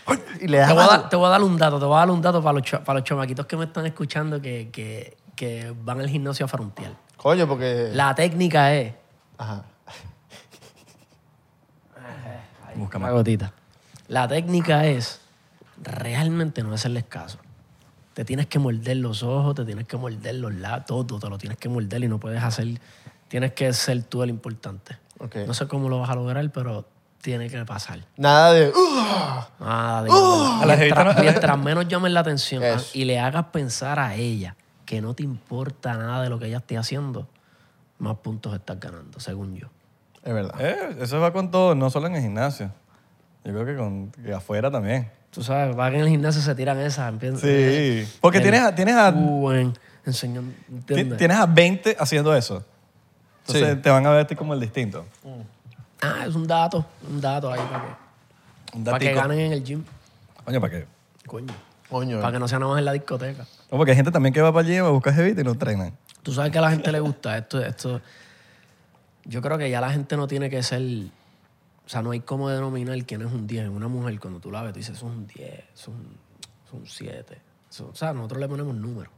[0.05, 1.85] Coño, Y le das Te voy, a dar, te voy a dar un dato, te
[1.85, 4.41] voy a dar un dato para los, cho- para los chamaquitos que me están escuchando
[4.41, 6.93] que, que, que van al gimnasio a frontear.
[7.17, 7.91] Coño, porque...
[7.93, 8.93] La técnica es...
[9.37, 9.63] Ajá.
[12.83, 13.15] Busca Una más.
[13.15, 13.53] gotita.
[14.07, 15.21] La técnica es
[15.81, 17.39] realmente no hacerles caso.
[18.13, 21.37] Te tienes que morder los ojos, te tienes que morder los lados, todo, te lo
[21.37, 22.67] tienes que morder y no puedes hacer...
[23.27, 24.97] Tienes que ser tú el importante.
[25.47, 26.85] No sé cómo lo vas a lograr, pero
[27.21, 27.99] tiene que pasar.
[28.17, 28.71] Nada de...
[29.59, 34.15] Nada de jevita mientras, mientras menos llamen la atención ah, y le hagas pensar a
[34.15, 37.27] ella que no te importa nada de lo que ella esté haciendo,
[37.97, 39.69] más puntos estás ganando, según yo.
[40.23, 40.55] Es verdad.
[40.59, 42.71] Eh, eso va con todo, no solo en el gimnasio.
[43.43, 45.09] Yo creo que, con, que afuera también.
[45.31, 47.09] Tú sabes, van en el gimnasio se tiran esas.
[47.11, 48.07] empiezan- Sí.
[48.21, 49.73] Porque el- tienes a, tienes a, Uh, en-
[50.05, 51.17] ¿entiendes?
[51.17, 52.63] tienes a 20 haciendo eso.
[53.47, 53.81] Entonces Sí.
[53.81, 55.05] te van a ver como el distinto.
[56.01, 59.63] Ah, es un dato, un dato ahí para que, Un para que ganen en el
[59.63, 59.83] gym.
[60.45, 60.85] Coño, ¿para qué?
[61.27, 61.53] Coño.
[61.89, 62.19] Coño.
[62.21, 63.43] Para que no sean nada más en la discoteca.
[63.71, 65.93] No, porque hay gente también que va para allí a buscar jevita y no entrenan.
[66.21, 68.01] Tú sabes que a la gente le gusta esto, esto.
[69.25, 70.81] Yo creo que ya la gente no tiene que ser.
[71.85, 73.69] O sea, no hay cómo denominar quién es un 10.
[73.69, 76.17] Una mujer, cuando tú la ves, tú dices, eso es un 10, eso es un,
[76.65, 77.37] eso es un 7.
[77.69, 79.11] Eso- o sea, nosotros le ponemos números.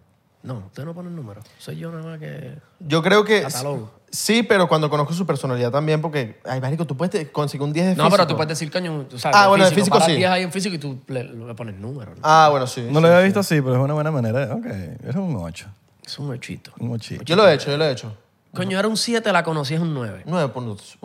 [0.43, 1.43] No, ustedes no ponen números.
[1.57, 2.55] Soy yo nada más que.
[2.79, 3.41] Yo creo que...
[3.41, 3.91] Catálogo.
[4.11, 7.85] Sí, pero cuando conozco su personalidad también, porque, ay, marico, tú puedes conseguir un 10
[7.87, 8.11] de No, físico.
[8.15, 9.35] pero tú puedes decir, coño, tú sabes.
[9.37, 10.17] Ah, de bueno, de físico paras sí.
[10.17, 12.15] 10 ahí en físico y tú le, le pones números.
[12.15, 12.21] ¿no?
[12.23, 12.87] Ah, bueno, sí.
[12.91, 14.53] No lo había visto así, pero es una buena manera.
[14.55, 15.65] Ok, eres un 8.
[16.05, 16.71] Es un ochito.
[16.79, 17.15] Un 8.
[17.25, 18.15] Yo lo he hecho, yo lo he hecho.
[18.55, 20.23] Coño, era un 7, la conocí, es un 9.
[20.25, 20.99] 9.5.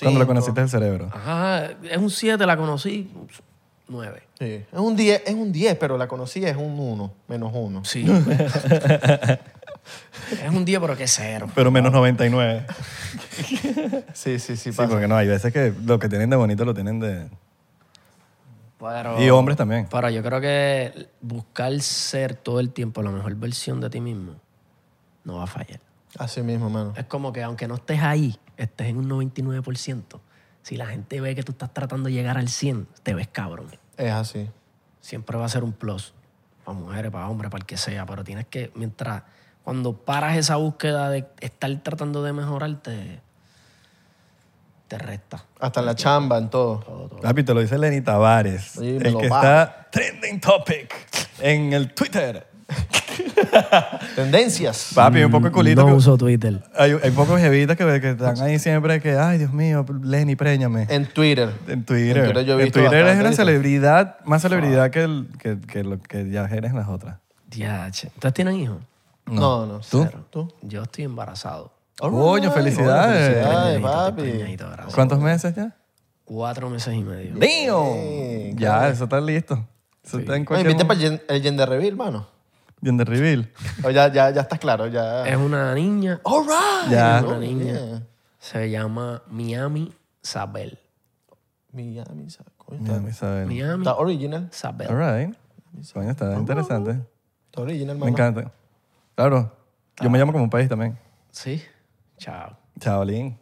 [0.00, 1.10] Cuando lo conociste el cerebro.
[1.12, 3.10] Ajá, es un 7, la conocí.
[3.88, 4.22] 9.
[4.38, 4.64] Sí.
[4.72, 7.84] Es un 10, es un 10, pero la conocí es un 1, menos 1.
[7.84, 8.04] Sí.
[10.42, 11.48] es un 10, pero que cero.
[11.54, 12.66] Pero menos 99.
[14.12, 14.88] Sí, sí, sí, Sí, pasa.
[14.88, 17.28] porque no, hay veces que lo que tienen de bonito lo tienen de...
[18.78, 19.86] Pero, Y hombres también.
[19.90, 24.34] Pero yo creo que buscar ser todo el tiempo la mejor versión de ti mismo
[25.24, 25.80] no va a fallar.
[26.18, 26.94] Así mismo, mano.
[26.96, 30.20] Es como que aunque no estés ahí, estés en un 99%,
[30.62, 33.68] si la gente ve que tú estás tratando de llegar al 100, te ves cabrón.
[33.96, 34.48] Es así.
[35.00, 36.12] Siempre va a ser un plus.
[36.64, 38.04] Para mujeres, para hombres, para el que sea.
[38.06, 39.22] Pero tienes que, mientras,
[39.62, 43.20] cuando paras esa búsqueda de estar tratando de mejorarte,
[44.88, 45.44] te resta.
[45.60, 46.78] Hasta en la chamba, en todo.
[46.80, 47.20] Todo, todo.
[47.20, 49.40] Papi, te lo dice Lenny Tavares, Sí, me el lo que va.
[49.40, 50.94] está trending topic
[51.40, 52.46] en el Twitter.
[54.16, 54.92] Tendencias.
[54.94, 55.82] Papi, un poco de culito.
[55.82, 56.62] No que- uso Twitter.
[56.76, 60.86] hay, hay pocos jevitas que, que están ahí siempre que, ay, Dios mío, Lenny, préñame.
[60.90, 61.50] En Twitter.
[61.68, 62.18] En Twitter.
[62.18, 65.58] En Twitter yo he En visto Twitter eres una celebridad, más celebridad que, el, que,
[65.60, 67.18] que lo que ya eres en las otras.
[67.48, 68.08] Diache.
[68.14, 68.78] ¿Ustedes tienen hijos?
[69.26, 69.80] No, no.
[69.80, 70.04] ¿Tú?
[70.08, 70.26] cero.
[70.30, 70.52] ¿Tú?
[70.62, 71.72] Yo estoy embarazado.
[71.98, 73.28] Coño, felicidades.
[73.28, 74.22] Felicidades, papi.
[74.22, 74.66] preñadito.
[74.94, 75.74] ¿Cuántos meses ya?
[76.24, 77.34] Cuatro meses y medio.
[77.34, 78.56] ¡Damn!
[78.58, 79.64] Ya, eso está listo.
[80.04, 81.18] Eso está en cualquier ¿Viste momento.
[81.26, 82.26] para el gender reveal, mano?
[82.80, 83.50] Bien de reveal.
[83.84, 85.26] O ya, ya, ya estás claro, ya.
[85.26, 86.20] Es una niña.
[86.24, 86.90] All right.
[86.92, 87.22] Ya.
[87.24, 87.72] Oh, Una niña.
[87.72, 88.02] yeah.
[88.38, 90.78] Se llama Miami Sabel.
[91.72, 92.26] Miami,
[92.68, 93.46] Mira, Está, Isabel.
[93.46, 94.48] Miami está original.
[94.50, 94.88] Sabel.
[94.88, 95.36] All right.
[95.92, 96.90] Coño, está interesante.
[97.46, 98.12] Está original, Me mano.
[98.12, 98.52] encanta.
[99.14, 99.52] Claro.
[100.00, 100.98] Yo me llamo como un país también.
[101.30, 101.62] Sí.
[102.18, 102.56] Chao.
[102.80, 103.38] Chavalín.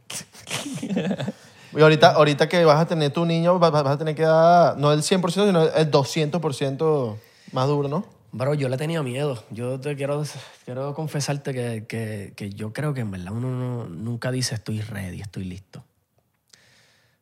[1.76, 4.76] Y ahorita, ahorita que vas a tener tu niño, vas, vas a tener que dar,
[4.78, 7.16] no el 100%, sino el 200%
[7.52, 8.04] más duro, ¿no?
[8.36, 9.44] Bro, yo le tenía miedo.
[9.50, 10.24] Yo te quiero,
[10.64, 14.80] quiero confesarte que, que- que yo creo que en verdad uno no- nunca dice estoy
[14.80, 15.84] ready, estoy listo.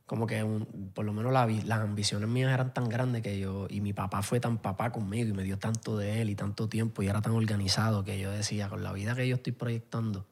[0.06, 3.66] Como que un- por lo menos la las ambiciones mías eran tan grandes que yo,
[3.68, 6.66] y mi papá fue tan papá conmigo y me dio tanto de él y tanto
[6.66, 10.24] tiempo y era tan organizado que yo decía, con la vida que yo estoy proyectando,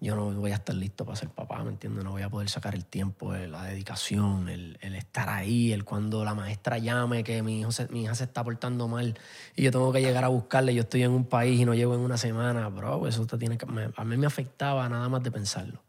[0.00, 2.04] yo no voy a estar listo para ser papá, ¿me entiendes?
[2.04, 6.24] No voy a poder sacar el tiempo, el- la dedicación, el, estar ahí, el cuando
[6.24, 9.18] la maestra llame que mi, hijo se- mi hija se está portando mal
[9.56, 11.94] y yo tengo que llegar a buscarle, yo estoy en un país y no llego
[11.94, 13.56] en una semana, bro, eso te tiene
[13.96, 15.80] a mí me afectaba nada más de pensarlo.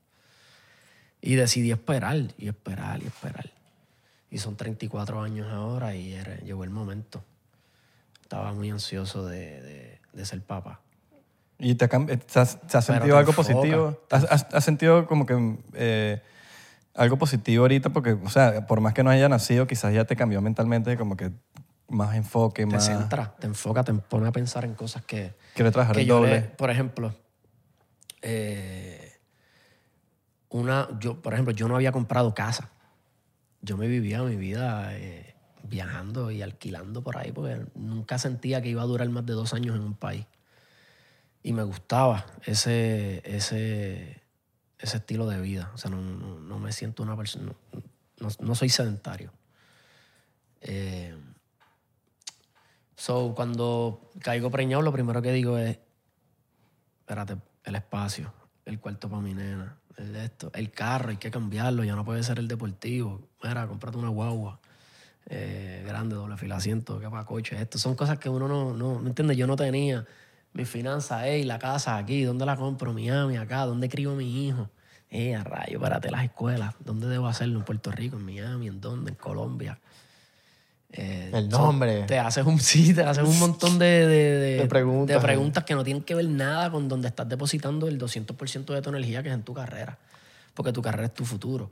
[1.21, 3.49] Y decidí esperar, y esperar, y esperar.
[4.29, 7.23] Y son 34 años ahora y era- llegó el momento.
[8.21, 10.81] Estaba muy ansioso de, de- de ser papá.
[11.57, 13.53] ¿Y te, ha cam- te has, te has sentido te algo enfoca.
[13.53, 13.97] positivo?
[14.11, 16.21] ¿Has, has- has sentido como que eh,
[16.93, 17.89] algo positivo ahorita?
[17.91, 21.15] Porque, o sea, por más que no haya nacido, quizás ya te cambió mentalmente, como
[21.15, 21.31] que
[21.87, 22.85] más enfoque, Te más...
[22.85, 26.31] centra, te enfoca, te pone a pensar en cosas que, Quiero trabajar que el doble.
[26.31, 27.13] le- por ejemplo,
[28.21, 29.13] eh,
[30.49, 32.69] una, yo, por ejemplo, yo no había comprado casa.
[33.61, 38.69] Yo me vivía mi vida eh, viajando y alquilando por ahí porque nunca sentía que
[38.69, 40.25] iba a durar más de dos años en un país.
[41.45, 44.19] Y me gustaba ese, ese,
[44.79, 45.69] ese estilo de vida.
[45.75, 47.53] O sea, no, no- no me siento una persona,
[48.19, 49.31] no, no- soy sedentario.
[50.61, 51.15] Eh,
[52.95, 55.77] So, cuando caigo preñado, lo primero que digo es,
[57.01, 58.33] espérate, el espacio,
[58.65, 62.23] el cuarto para mi nena, el esto, el carro, hay que cambiarlo, ya no puede
[62.23, 63.27] ser el deportivo.
[63.43, 64.59] Mira, cómprate una guagua
[65.27, 67.77] eh, grande, doble fila asiento, que para coche, esto.
[67.77, 69.35] Son cosas que uno no, no, ¿me entiendes?
[69.37, 70.05] Yo no tenía
[70.55, 72.93] mi finanza, ey, la casa aquí, ¿dónde la compro?
[72.93, 74.69] Miami, acá, ¿dónde crío a mi hijo?
[75.11, 77.59] Eh, a rayo, espérate, las escuelas, ¿dónde debo hacerlo?
[77.59, 79.11] En Puerto Rico, en Miami, ¿en dónde?
[79.11, 79.77] En Colombia.
[80.91, 82.03] Eh, El nombre.
[82.03, 84.07] te haces un sí, te haces un montón de, de,
[84.39, 87.87] de- De preguntas, de preguntas que no tienen que ver nada con donde estás depositando
[87.89, 89.97] el 200% de tu energía que es en tu carrera.
[90.53, 91.69] Porque tu carrera es tu futuro.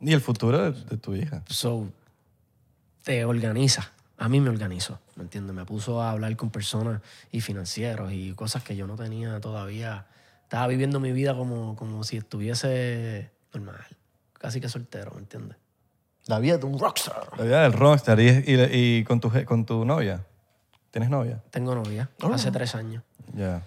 [0.00, 1.42] Y el futuro de, de tu hija.
[1.48, 1.88] So,
[3.02, 3.90] te organiza.
[4.18, 5.54] A mí me organizó, ¿me entiendes?
[5.54, 7.00] Me puso a hablar con personas
[7.32, 10.06] y financieros y cosas que yo no tenía todavía.
[10.44, 13.84] Estaba viviendo mi vida como, como si estuviese normal,
[14.34, 15.56] casi que soltero, ¿me entiendes?
[16.26, 17.28] La vida de un rockstar.
[17.36, 18.20] La vida del rockstar.
[18.20, 20.24] ¿Y, y, y con, tu, con tu novia?
[20.90, 21.42] ¿Tienes novia?
[21.50, 23.02] Tengo novia, hace tres años.
[23.34, 23.62] Ya.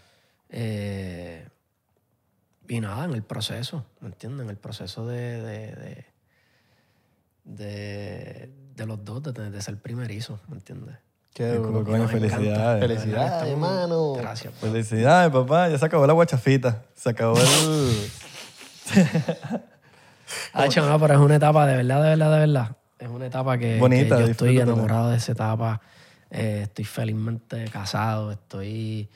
[0.50, 1.46] Eh,
[2.70, 4.46] y nada, en el proceso, ¿me entiendes?
[4.46, 6.06] En el proceso de, de, de,
[7.44, 10.96] de- de los dos, de, de ser primerizo, ¿me entiendes?
[11.34, 11.84] Qué duro.
[11.84, 11.86] cool.
[11.86, 12.82] Coño, felicidades.
[12.82, 14.14] Felicidades, hermano.
[14.14, 14.54] Gracias.
[14.54, 14.68] papá.
[14.68, 15.70] Felicidades, papá.
[15.70, 16.84] Ya se acabó la guachafita.
[16.96, 18.10] Se acabó el...
[20.52, 22.76] Ah, chamo, no, pero es una etapa de verdad, de verdad, de verdad.
[23.00, 25.80] Es una etapa que, Bonita, que yo estoy enamorado de esa etapa.
[26.32, 29.08] Eh, estoy felizmente casado, estoy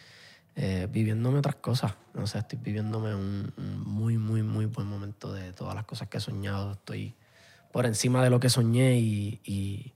[0.55, 1.93] eh, viviéndome otras cosas.
[2.13, 6.07] No sé, estoy viviéndome un, un muy, muy, muy buen momento de todas las cosas
[6.07, 6.73] que he soñado.
[6.73, 7.13] Estoy
[7.71, 9.93] por encima de lo que soñé y, y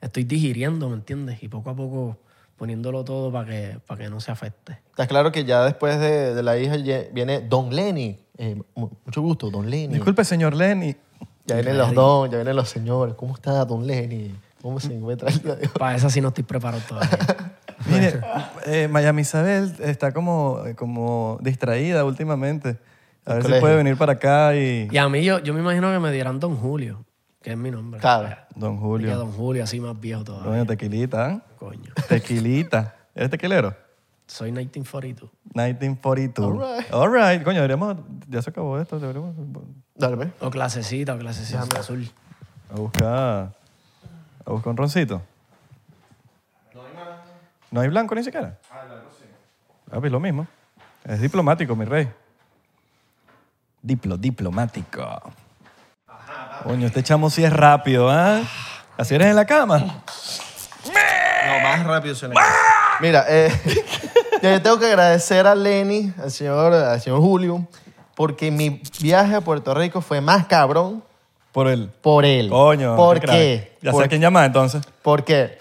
[0.00, 1.42] estoy digiriendo, ¿me entiendes?
[1.42, 2.18] Y poco a poco
[2.56, 4.78] poniéndolo todo para que, para que no se afecte.
[4.90, 6.76] Está claro que ya después de, de la hija
[7.12, 8.18] viene Don Lenny.
[8.38, 9.94] Eh, mu- mucho gusto, Don Lenny.
[9.94, 10.96] Disculpe, señor Lenny.
[11.46, 13.14] Ya vienen los don, ya vienen los señores.
[13.16, 14.34] ¿Cómo está Don Lenny?
[14.62, 15.28] ¿Cómo se encuentra?
[15.78, 17.18] Para esa sí no estoy preparado todavía.
[17.86, 18.20] Mire,
[18.64, 22.78] eh, Miami Isabel está como, como distraída últimamente.
[23.26, 23.60] A ver si colegio.
[23.60, 24.88] puede venir para acá y...
[24.90, 27.04] y a mí yo, yo me imagino que me dieran Don Julio,
[27.40, 28.00] que es mi nombre.
[28.00, 28.36] Claro.
[28.54, 29.16] Don Que Julio.
[29.16, 30.50] Don Julio, así más viejo todavía.
[30.50, 31.40] Coño, tequilita, ¿eh?
[31.58, 31.92] Coño.
[32.08, 32.94] Tequilita.
[33.14, 33.74] ¿Eres tequilero?
[34.26, 35.30] Soy 1942.
[35.54, 36.62] 1942.
[36.62, 36.92] All right.
[36.92, 37.42] All right.
[37.42, 37.96] Coño, deberíamos...
[38.28, 38.98] Ya se acabó esto.
[38.98, 39.34] Deberíamos
[39.94, 40.30] Dale, pues.
[40.40, 42.10] O clasecita, o clasecita azul.
[42.70, 43.52] a buscar...
[44.46, 45.22] A buscar un roncito.
[47.70, 48.58] No hay blanco ni siquiera.
[48.70, 49.24] Ah, blanco sí.
[49.90, 50.46] Ah, pues lo mismo.
[51.04, 52.08] Es diplomático, mi rey.
[53.84, 55.20] Diplo, diplomático.
[56.62, 58.40] Coño, este chamo sí es rápido, ¿ah?
[58.96, 59.78] ¿Así eres en la cama?
[59.78, 62.34] No, más rápido se le
[63.00, 63.52] Mira, eh,
[64.42, 67.68] yo tengo que agradecer a Lenny, al señor, al señor Julio,
[68.14, 71.04] porque mi viaje a Puerto Rico fue más cabrón
[71.52, 71.88] Por el...
[71.90, 72.48] por él.
[72.48, 72.96] Coño.
[72.96, 73.76] ¿Por qué qué?
[73.82, 74.82] Ya sé Por- a quién llamar entonces.
[75.02, 75.58] Porque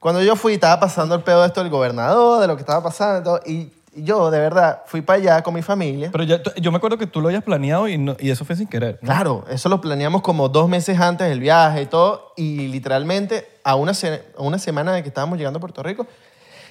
[0.00, 2.82] cuando yo fui, estaba pasando el pedo de esto del gobernador, de lo que estaba
[2.82, 6.10] pasando, y y yo, de verdad, fui para allá con mi familia.
[6.12, 8.56] Pero ya- yo me acuerdo que tú lo habías planeado y, no- y eso fue
[8.56, 8.98] sin querer.
[9.02, 9.06] ¿no?
[9.06, 13.74] Claro, eso lo planeamos como dos meses antes del viaje y todo, y literalmente a
[13.74, 16.06] una, se- a una semana de que estábamos llegando a Puerto Rico,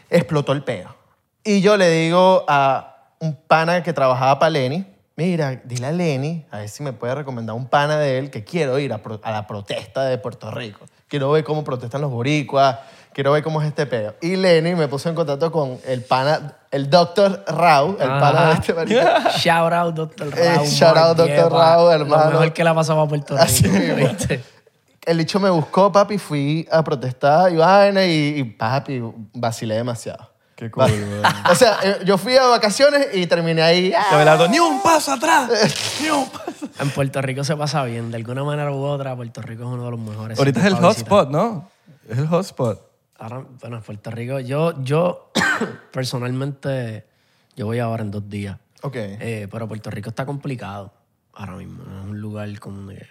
[0.10, 0.96] explotó el peo.
[1.44, 2.88] Y yo le digo a
[3.20, 7.16] un pana que trabajaba para Lenny, mira, dile a Lenny, a ver si me puede
[7.16, 10.50] recomendar un pana de él que quiero ir a, pro- a la protesta de Puerto
[10.52, 10.86] Rico.
[11.08, 12.80] Quiero ver cómo protestan los boricuas,
[13.14, 14.16] quiero ver cómo es este peo.
[14.22, 18.38] Y Lenny me puso en contacto con el pana, el doctor Rau, el pana de
[18.38, 18.54] Ajá.
[18.54, 19.02] este marico.
[19.38, 20.28] Shout out, Dr.
[20.38, 20.68] Eh, Raúl.
[20.68, 21.18] shout out.
[21.18, 22.24] Dieva, Raúl, hermano.
[22.26, 23.44] Lo mejor que le ha pasado a Puerto Rico.
[23.44, 23.68] Así.
[23.68, 24.44] ¿viste?
[25.06, 29.02] El bicho me buscó, papi, fui a protestar y vaina y, y, papi,
[29.34, 30.31] vacilé demasiado.
[30.62, 30.86] Qué cool.
[31.50, 33.92] O sea, eh, yo fui a vacaciones y terminé ahí.
[33.94, 34.14] ¡ah!
[34.14, 35.50] Abelardo, ni un paso atrás.
[36.02, 36.70] ni un paso.
[36.80, 38.12] En Puerto Rico se pasa bien.
[38.12, 40.38] De alguna manera u otra, Puerto Rico es uno de los mejores.
[40.38, 41.18] Ahorita es el sitios para visitar.
[41.18, 41.72] hotspot, ¿no?
[42.08, 42.80] Es el hotspot.
[43.18, 45.32] Ahora, bueno, en Puerto Rico, yo, yo
[45.92, 47.08] personalmente,
[47.56, 48.60] yo voy ahora en dos días.
[48.84, 48.96] Ok.
[48.96, 50.94] Eh, pero Puerto Rico está complicado
[51.34, 51.84] ahora mismo.
[51.86, 53.08] No es un lugar como que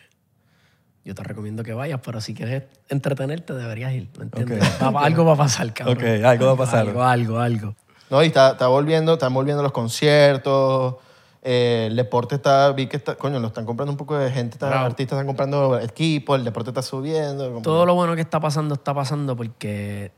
[1.04, 4.62] yo te recomiendo que vayas, pero si quieres entretenerte deberías ir, ¿me entiendes?
[4.82, 5.96] Va- algo va a pasar, cabrón.
[5.98, 6.80] Ok, algo va a pasar.
[6.86, 7.74] Algo, algo, algo.
[8.10, 10.96] No, y está, está volviendo, están volviendo los conciertos.
[11.42, 14.56] eh, el deporte está, vi que está, coño, lo están comprando un poco de gente,
[14.56, 17.48] están- artistas están comprando equipos, el deporte está subiendo.
[17.48, 20.12] como- Todo lo bueno que está pasando está pasando porque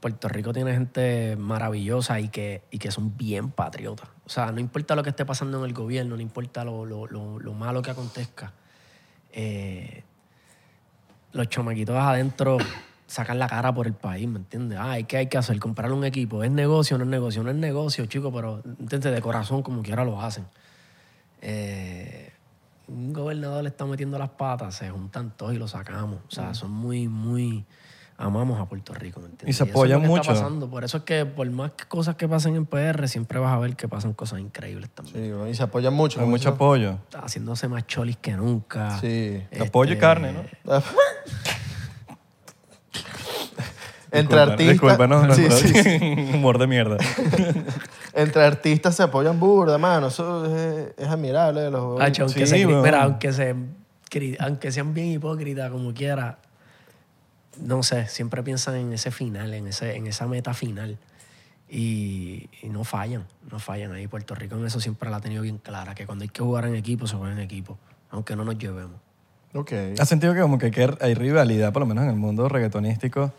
[0.00, 4.08] Puerto Rico tiene gente maravillosa y que, y que son bien patriotas.
[4.26, 7.06] O sea, no importa lo que esté pasando en el gobierno, no importa lo, lo-
[7.06, 8.52] lo- lo malo que acontezca.
[9.32, 10.02] eh,
[11.32, 12.58] los chamaquitos adentro
[13.06, 14.78] sacan la cara por el país, ¿me entiendes?
[14.80, 15.58] Ah, ¿qué hay que hacer?
[15.58, 16.44] Comprar un equipo.
[16.44, 17.42] ¿Es negocio no es negocio?
[17.42, 19.12] No es negocio, chico, pero ¿entiendes?
[19.12, 20.46] de corazón como quiera lo hacen.
[21.42, 22.32] Eh,
[22.86, 26.20] un gobernador le está metiendo las patas, se juntan todos y lo sacamos.
[26.28, 27.64] O sea, son muy, muy...
[28.22, 29.48] Amamos a Puerto Rico, ¿me entiendes?
[29.48, 30.30] Y se eso es lo apoyan que está mucho.
[30.32, 30.68] pasando.
[30.68, 33.74] Por eso es que por más cosas que pasen en PR, siempre vas a ver
[33.76, 35.16] que pasan cosas increíbles también.
[35.46, 36.20] Sí, y se apoyan mucho.
[36.20, 36.54] Hay mucho eso.
[36.56, 36.90] apoyo.
[37.04, 38.98] Está haciéndose más cholis que nunca.
[39.00, 39.42] Sí.
[39.50, 40.42] Este, Apoyo y carne, ¿no?
[44.12, 44.72] Entre artistas.
[44.72, 45.72] Disculpa, no, no, sí, sí.
[46.34, 46.96] Humor de mierda.
[48.12, 50.08] Entre artistas se apoyan burda, mano.
[50.08, 52.82] Eso es, es admirable los Hacho, aunque, Sí, se, weón.
[52.82, 53.54] mira, aunque, se,
[54.10, 56.38] cri- aunque sean bien hipócritas como quiera,
[57.62, 60.98] no sé, siempre piensan en ese final, en, ese, en esa meta final.
[61.68, 64.08] Y, y no fallan, no fallan ahí.
[64.08, 66.64] Puerto Rico en eso siempre la ha tenido bien clara, que cuando hay que jugar
[66.66, 67.78] en equipo, se juega en equipo,
[68.10, 68.96] aunque no nos llevemos.
[69.54, 69.72] Ok.
[69.98, 73.32] ¿Has sentido que como que hay rivalidad, por lo menos en el mundo reggaetonístico,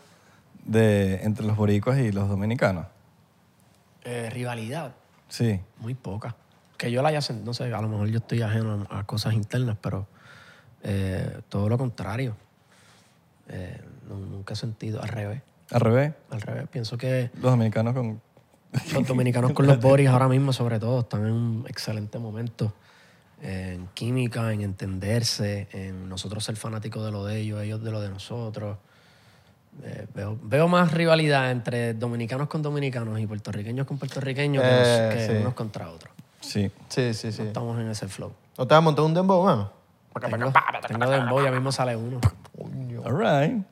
[0.64, 2.86] de, entre los boricuas y los dominicanos?
[4.04, 4.92] Eh, rivalidad,
[5.28, 5.60] Sí.
[5.78, 6.34] muy poca.
[6.78, 9.04] Que yo la haya sentido, no sé, a lo mejor yo estoy ajeno a, a
[9.04, 10.06] cosas internas, pero
[10.82, 12.34] eh, todo lo contrario.
[13.48, 15.42] Eh, no- nunca he sentido al revés.
[15.70, 18.20] Al revés, Al revés, pienso que los dominicanos con...
[18.92, 22.72] los dominicanos con los Boris ahora mismo, sobre todo, están en un excelente momento
[23.40, 28.00] en química, en entenderse, en nosotros ser fanáticos de lo de ellos, ellos de lo
[28.00, 28.76] de nosotros.
[29.82, 35.10] Eh, veo, veo más rivalidad entre dominicanos con dominicanos y puertorriqueños con puertorriqueños que, Eh,
[35.14, 35.32] que sí.
[35.40, 36.12] unos contra otros.
[36.40, 36.70] Sí.
[36.88, 37.42] Sí, sí, sí.
[37.42, 38.32] Estamos en ese flow.
[38.58, 39.72] ¿No te vas a montar un dembow, mano?
[40.20, 40.52] Tengo,
[40.86, 42.20] tengo dembow, ya mismo sale uno.
[43.04, 43.64] All right.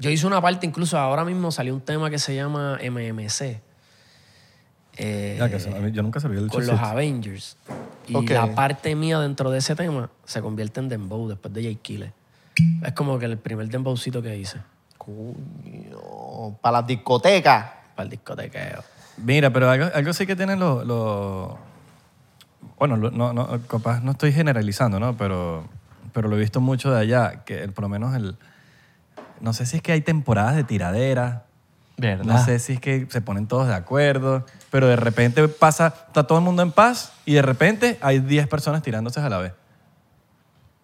[0.00, 3.60] Yo hice una parte, incluso ahora mismo salió un tema que se llama MMC.
[4.96, 6.78] Eh, Ya, que se- yo nunca sabía el con los.
[6.80, 7.56] Avengers.
[8.08, 11.76] Y la parte mía dentro de ese tema se convierte en Dembow después de Jay
[11.76, 12.12] Killer.
[12.82, 14.58] Es como que el primer dembowcito que hice.
[14.98, 17.66] Coño, para las discotecas.
[17.94, 18.82] Para el discotequeo.
[19.18, 20.84] Mira, pero algo, algo sí que tienen los...
[22.78, 25.16] bueno, lo- no, no, capaz no estoy generalizando, ¿no?
[25.16, 25.64] Pero,
[26.12, 28.36] pero lo he visto mucho de allá, que el- por lo menos el...
[29.40, 31.44] No sé si es que hay temporadas de tiradera,
[31.96, 32.24] ¿Verdad?
[32.24, 36.24] no sé si es que se ponen todos de acuerdo, pero de repente pasa, está
[36.24, 39.52] todo el mundo en paz y de repente hay 10 personas tirándose a la vez.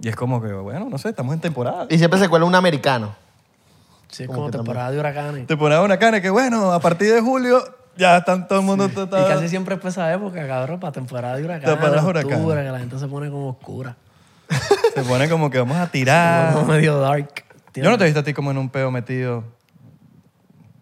[0.01, 1.87] Y es como que, bueno, no sé, estamos en temporada.
[1.89, 3.15] Y siempre se cuela un americano.
[4.09, 5.47] Sí, Como temporada de huracanes.
[5.47, 7.63] Temporada de huracanes, que bueno, a partir de julio
[7.97, 8.87] ya están todo el mundo...
[8.87, 11.71] Y casi siempre es para esa época, cabrón, para temporada de huracanes.
[11.71, 12.39] Temporada de huracanes.
[12.39, 13.97] que la gente se pone como oscura.
[14.95, 16.53] Se pone como que vamos a tirar.
[16.55, 17.46] Como medio dark.
[17.83, 19.45] Yo no te he visto a ti como en un peo metido.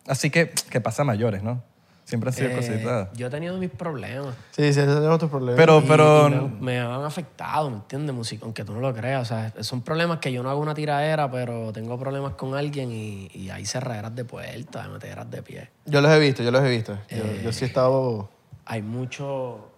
[0.06, 1.62] Así que, que pasa a mayores, ¿no?
[2.04, 3.08] Siempre han sido Eh, cositas.
[3.14, 4.34] Yo he tenido mis problemas.
[4.50, 5.56] Sí, sí, ese es otro problema.
[5.56, 6.28] Pero, Y- pero.
[6.28, 8.14] y me, me han afectado, ¿me entiendes?
[8.14, 9.22] Música, aunque tú no lo creas.
[9.22, 12.92] O sea, son problemas que yo no hago una tiradera, pero tengo problemas con alguien
[12.92, 15.70] y, y hay cerraderas de puertas, meteras de pie.
[15.86, 16.92] Yo los he visto, yo los he visto.
[17.08, 17.40] Yo, Eh.
[17.42, 18.28] yo sí he estado...
[18.66, 19.26] Hay mucho.
[19.26, 19.70] O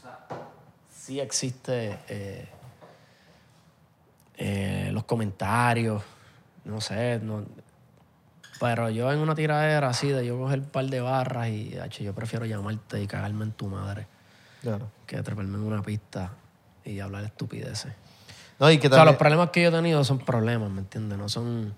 [0.00, 0.18] sea,
[0.96, 1.98] sí existe.
[2.08, 2.46] eh,
[4.36, 6.02] eh, los comentarios,
[6.64, 7.18] no sé.
[7.22, 7.44] No,
[8.60, 12.02] pero yo en una tiradera así de yo coger un par de barras y hacho,
[12.04, 14.06] yo prefiero llamarte y cagarme en tu madre
[14.62, 14.88] Claro.
[15.06, 16.30] que treparme en una pista
[16.84, 17.92] y hablar estupideces.
[18.60, 19.18] No, y que O sea, los también...
[19.18, 21.18] problemas que yo he tenido son problemas, ¿me entiendes?
[21.18, 21.74] No son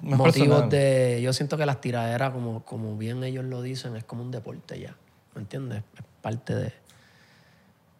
[0.00, 0.68] motivos personal.
[0.70, 1.20] de...
[1.22, 4.80] Yo siento que las tiraderas, como, como bien ellos lo dicen, es como un deporte
[4.80, 4.94] ya,
[5.34, 5.82] ¿me entiendes?
[5.98, 6.72] Es parte de...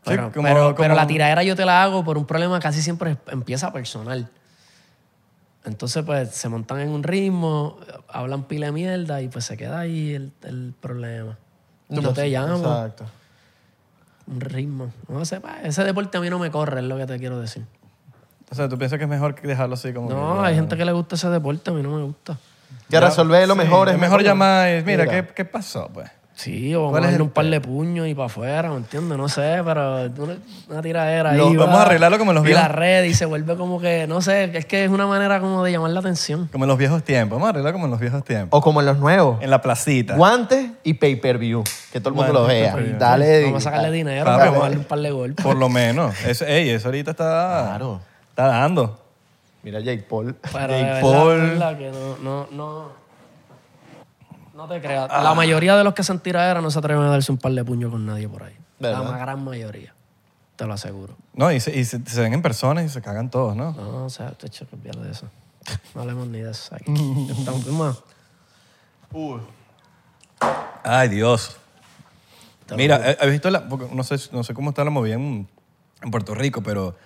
[0.04, 2.80] Pero, como- pero, como- pero la tiradera yo te la hago por un problema casi
[2.80, 4.30] siempre empieza personal.
[5.66, 9.80] Entonces, pues, se montan en un ritmo, hablan pila de mierda y pues se queda
[9.80, 11.36] ahí el, el problema.
[11.88, 13.04] Yo te llamo, Exacto.
[14.28, 14.92] un ritmo.
[15.08, 17.40] No sé, pa, ese deporte a mí no me corre, es lo que te quiero
[17.40, 17.64] decir.
[18.50, 20.08] O sea, tú piensas que es mejor dejarlo así como.
[20.08, 22.38] No, que, hay gente que le gusta ese deporte, a mí no me gusta.
[22.88, 25.26] Que resolver lo Sí, mejor es mejor llamar mira, Mira.
[25.26, 26.08] ¿qué, ¿qué pasó, pues?
[26.38, 29.16] Sí, o vamos ¿Cuál a darle un par de puños y para afuera, ¿me entiendes?
[29.16, 30.36] No sé, pero una,
[30.68, 31.56] una tiradera Lo- ahí.
[31.56, 33.80] vamos va, a arreglarlo como en los Y viejos- la red y se vuelve como
[33.80, 36.50] que, no sé, es que es una manera como de llamar la atención.
[36.52, 37.36] Como en los viejos tiempos.
[37.36, 38.58] Vamos a arreglar como en los viejos tiempos.
[38.58, 39.42] O como en los nuevos.
[39.42, 40.14] En la placita.
[40.14, 41.64] Guantes y pay-per-view.
[41.90, 42.76] Que todo el mundo lo y vea.
[42.98, 43.44] Dale.
[43.44, 44.62] Vamos a sacarle dinero, Papi, vamos a vamos.
[44.64, 45.42] darle un par de golpes.
[45.42, 46.22] Por lo menos.
[46.26, 47.64] Eso, ey, eso ahorita está.
[47.68, 48.00] Claro.
[48.28, 49.00] Está dando.
[49.62, 50.36] Mira Jake Paul.
[50.52, 51.76] Pero Jake de verdad, Paul.
[51.78, 53.05] que no, no, no,
[54.56, 55.08] no te creas.
[55.08, 57.64] La mayoría de los que hacen tiraderas no se atreven a darse un par de
[57.64, 58.56] puños con nadie por ahí.
[58.78, 59.10] ¿Verdad?
[59.10, 59.94] La gran mayoría,
[60.56, 61.16] te lo aseguro.
[61.34, 63.72] No, y, se, y se, se ven en persona y se cagan todos, ¿no?
[63.72, 65.28] No, o sea, te echo que olvídate de eso.
[65.94, 66.92] No hablemos ni de eso aquí.
[67.30, 68.02] Estamos más.
[70.84, 71.56] Ay, Dios.
[72.76, 73.60] Mira, he, he visto la.
[73.60, 75.48] No sé, no sé cómo está la movida en,
[76.02, 76.96] en Puerto Rico, pero.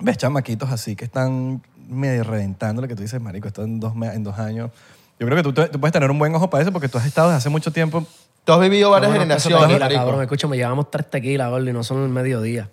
[0.00, 3.94] Ves chamaquitos así que están medio reventando lo que tú dices, marico, esto en dos,
[3.94, 4.72] en dos años.
[5.18, 7.06] Yo creo que tú, tú puedes tener un buen ojo para eso porque tú has
[7.06, 8.04] estado desde hace mucho tiempo.
[8.44, 10.00] Tú has vivido varias No, no, que eso generaciones, tequila, marico.
[10.02, 10.22] cabrón.
[10.22, 12.68] Escúchame, llevamos tres tequilas, gordo, y no son el mediodía.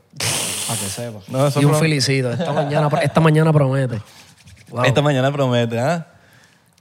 [0.68, 1.30] Para que sepas.
[1.30, 2.32] No, eso y un pro- felicito.
[2.32, 4.02] Esta mañana, esta mañana promete.
[4.70, 4.84] Wow.
[4.86, 6.08] Esta mañana promete, ¿ah?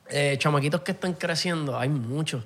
[0.09, 2.43] Eh, chamaquitos que están creciendo, hay muchos.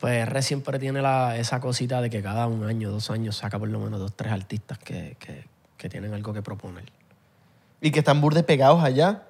[0.00, 3.58] Pues R siempre tiene la, esa cosita de que cada un año, dos años saca
[3.58, 5.44] por lo menos dos, tres artistas que, que,
[5.76, 6.84] que tienen algo que proponer.
[7.80, 9.22] Y que están burdes pegados allá.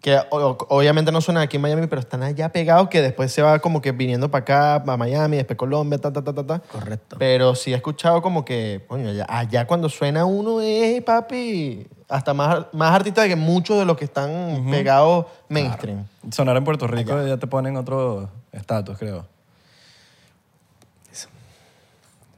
[0.00, 3.42] Que o- obviamente no suenan aquí en Miami, pero están allá pegados que después se
[3.42, 6.58] va como que viniendo para acá, para Miami, después Colombia, ta, ta, ta, ta, ta.
[6.60, 7.16] Correcto.
[7.18, 12.34] Pero sí he escuchado como que, coño, allá, allá cuando suena uno, eh, papi, hasta
[12.34, 16.06] más, más artistas que muchos de los que están pegados mainstream.
[16.30, 19.26] Sonar en Puerto Rico ya te ponen otro estatus, creo.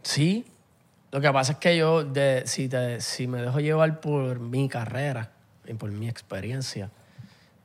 [0.03, 0.47] Sí.
[1.11, 4.68] Lo que pasa es que yo, de, si, te- si me dejo llevar por mi
[4.68, 5.31] carrera
[5.66, 6.90] y por mi experiencia,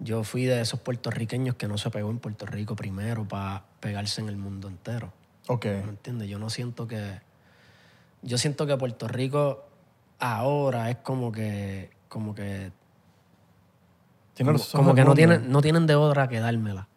[0.03, 4.21] yo fui de esos puertorriqueños que no se pegó en Puerto Rico primero para pegarse
[4.21, 5.13] en el mundo entero.
[5.47, 5.65] Ok.
[5.65, 6.29] ¿Me entiendes?
[6.29, 7.21] Yo no siento que.
[8.21, 9.65] Yo siento que Puerto Rico
[10.19, 11.89] ahora es como que.
[12.09, 12.71] Como que.
[14.71, 16.87] Como, que no tienen, no tienen de otra que dármela.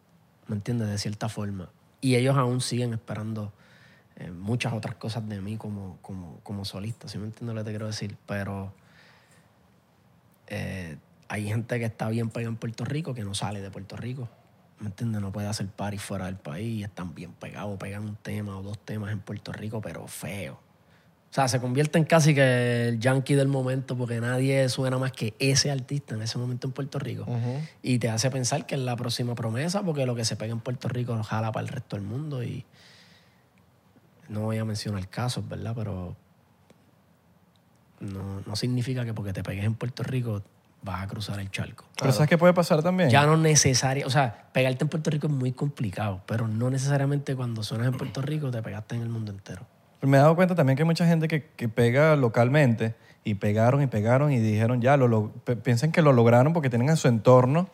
[0.47, 0.89] ¿Me entiendes?
[0.89, 1.69] De cierta forma.
[2.01, 3.53] Y ellos aún siguen esperando
[4.15, 7.07] eh, muchas otras cosas de mí como, como, como solista.
[7.07, 8.17] ¿Sí me entiendes lo que te quiero decir?
[8.25, 8.73] Pero.
[10.47, 10.97] eh,
[11.29, 14.29] hay gente que está bien pegada en Puerto Rico que no sale de Puerto Rico.
[14.79, 15.21] ¿Me entiendes?
[15.21, 16.85] No puede hacer party fuera del país.
[16.85, 20.53] Están bien pegados, pegan un tema o dos temas en Puerto Rico, pero feo.
[21.29, 25.11] O sea, se convierte en casi que el yankee del momento porque nadie suena más
[25.11, 27.25] que ese artista en ese momento en Puerto Rico.
[27.81, 30.61] Y te hace pensar que es la próxima promesa porque lo que se pega en
[30.61, 32.65] Puerto Rico jala para el resto del mundo y
[34.29, 35.73] no voy a mencionar casos, ¿verdad?
[35.75, 36.15] Pero
[37.99, 40.43] no, no significa que porque te pegues en Puerto Rico
[40.87, 41.85] vas a cruzar el charco.
[41.99, 43.09] Pero ¿sabes qué puede pasar también?
[43.09, 47.35] Ya no necesario, o sea, pegarte en Puerto Rico es muy complicado, pero no necesariamente
[47.35, 49.61] cuando suenas en Puerto Rico te pegaste en el mundo entero.
[50.01, 53.81] Me he dado cuenta también que hay mucha gente que, que pega localmente y pegaron
[53.81, 55.31] y pegaron y dijeron ya, lo, lo-
[55.63, 57.69] piensan que lo lograron porque tienen en su entorno,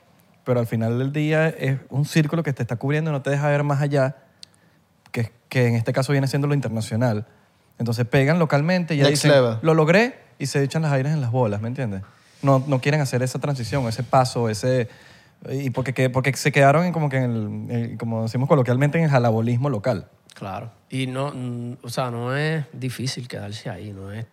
[0.45, 3.30] pero al final del día es un círculo que te está cubriendo y no te
[3.30, 4.16] deja ver más allá,
[5.11, 7.28] que, que en este caso viene siendo lo internacional.
[7.78, 9.57] Entonces pegan localmente y ya Next dicen, level.
[9.61, 12.01] lo logré y se echan las aires en las bolas, ¿me entiendes?
[12.44, 14.88] No, no quieren hacer esa transición, ese paso, ese...
[15.50, 18.98] Y porque, que- porque se quedaron en como que en el, en- como decimos coloquialmente,
[18.98, 20.08] en el jalabolismo local.
[20.36, 20.72] Claro.
[20.89, 21.34] Y no,
[21.82, 24.26] o sea, no es difícil quedarse ahí, no es,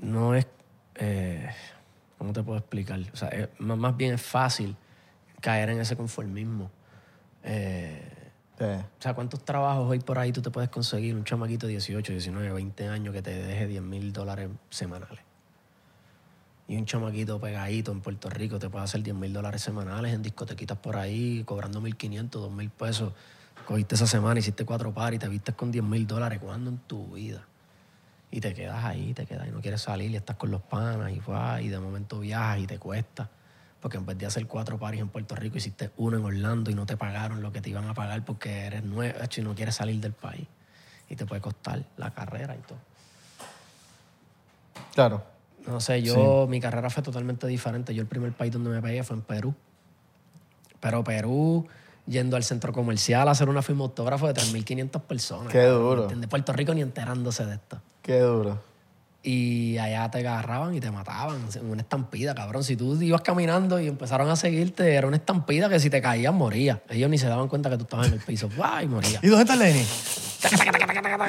[0.00, 0.46] no es,
[0.96, 1.48] eh,
[2.18, 3.00] ¿cómo te puedo explicar?
[3.12, 4.76] O sea, es- más bien es fácil
[5.40, 6.70] caer en ese conformismo.
[7.44, 8.02] Eh,
[8.58, 8.64] Sí.
[8.66, 11.14] o sea, ¿cuántos trabajos hoy por ahí tú te puedes conseguir?
[11.14, 15.20] Un chamaquito de 18, 19, 20 años que te deje 10 mil dólares semanales.
[16.70, 20.22] Y un chamaquito pegadito en Puerto Rico te puede hacer 10 mil dólares semanales en
[20.22, 23.12] discotequitas por ahí, cobrando 1.500, 2.000 pesos.
[23.66, 26.38] Cogiste esa semana, hiciste cuatro pares y te viste con 10 mil dólares.
[26.40, 27.42] ¿Cuándo en tu vida?
[28.30, 31.10] Y te quedas ahí, te quedas y no quieres salir y estás con los panas
[31.10, 33.28] y, va, y de momento viajas y te cuesta.
[33.80, 36.74] Porque en vez de hacer cuatro paris en Puerto Rico, hiciste uno en Orlando y
[36.74, 39.74] no te pagaron lo que te iban a pagar porque eres nuevo y no quieres
[39.74, 40.46] salir del país.
[41.08, 42.78] Y te puede costar la carrera y todo.
[44.94, 45.29] Claro.
[45.66, 47.94] No sé, yo, mi carrera fue totalmente diferente.
[47.94, 49.54] Yo el primer país donde me pegué fue en Perú.
[50.80, 51.66] Pero Perú,
[52.06, 55.52] yendo al centro comercial a hacer una firma autógrafo de 3.500 personas.
[55.52, 56.02] Qué duro.
[56.02, 56.28] ¿entiendes?
[56.28, 57.80] Puerto Rico ni enterándose de esto.
[58.02, 58.70] Qué duro.
[59.22, 61.46] Y allá te agarraban y te mataban.
[61.54, 62.64] en Una estampida, cabrón.
[62.64, 66.32] Si tú ibas caminando y empezaron a seguirte, era una estampida que si te caías,
[66.32, 66.78] morías.
[66.88, 68.48] Ellos ni se daban cuenta que tú estabas en el piso.
[68.56, 68.86] ¡Guay!
[68.88, 69.22] Morías.
[69.22, 69.84] ¿Y dónde está Lenny?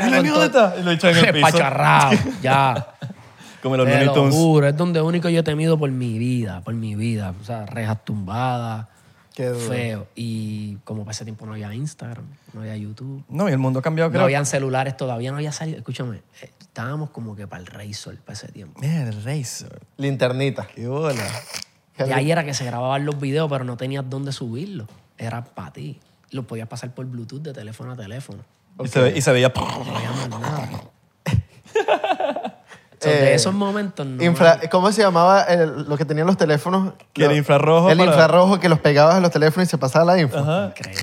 [0.07, 0.75] ¿Y Lenny dónde está?
[0.79, 1.57] Y lo echan en el piso.
[2.41, 2.95] Ya.
[3.61, 6.73] Como los Te lo juro, es donde único yo he temido por mi vida, por
[6.73, 7.33] mi vida.
[7.39, 8.87] O sea, rejas tumbadas,
[9.35, 9.59] Qué duro.
[9.69, 10.07] feo.
[10.15, 13.79] Y como para ese tiempo no había Instagram, no había YouTube, No, y el mundo
[13.79, 14.23] ha cambiado, no creo.
[14.25, 15.77] habían celulares todavía, no había salido.
[15.77, 18.79] Escúchame, eh, estábamos como que para el Razor para ese tiempo.
[18.81, 19.79] Mira, el Razor.
[19.97, 20.67] Linternita.
[20.73, 21.23] Qué bola.
[21.99, 24.87] Y ahí era que se grababan los videos, pero no tenías dónde subirlos.
[25.19, 25.99] Era para ti.
[26.31, 28.39] Los podías pasar por Bluetooth de teléfono a teléfono.
[28.83, 29.51] Y, se ve- y se veía...
[29.55, 30.69] No había más
[33.01, 34.21] So, Eh, de esos momentos no.
[34.23, 36.93] Infra- ¿Cómo se llamaba el- lo que tenían los teléfonos?
[37.13, 39.77] Que el Lo- infrarrojo El para- infrarrojo que los pegabas a los teléfonos y se
[39.79, 40.37] pasaba la info.
[40.37, 41.01] Increíble.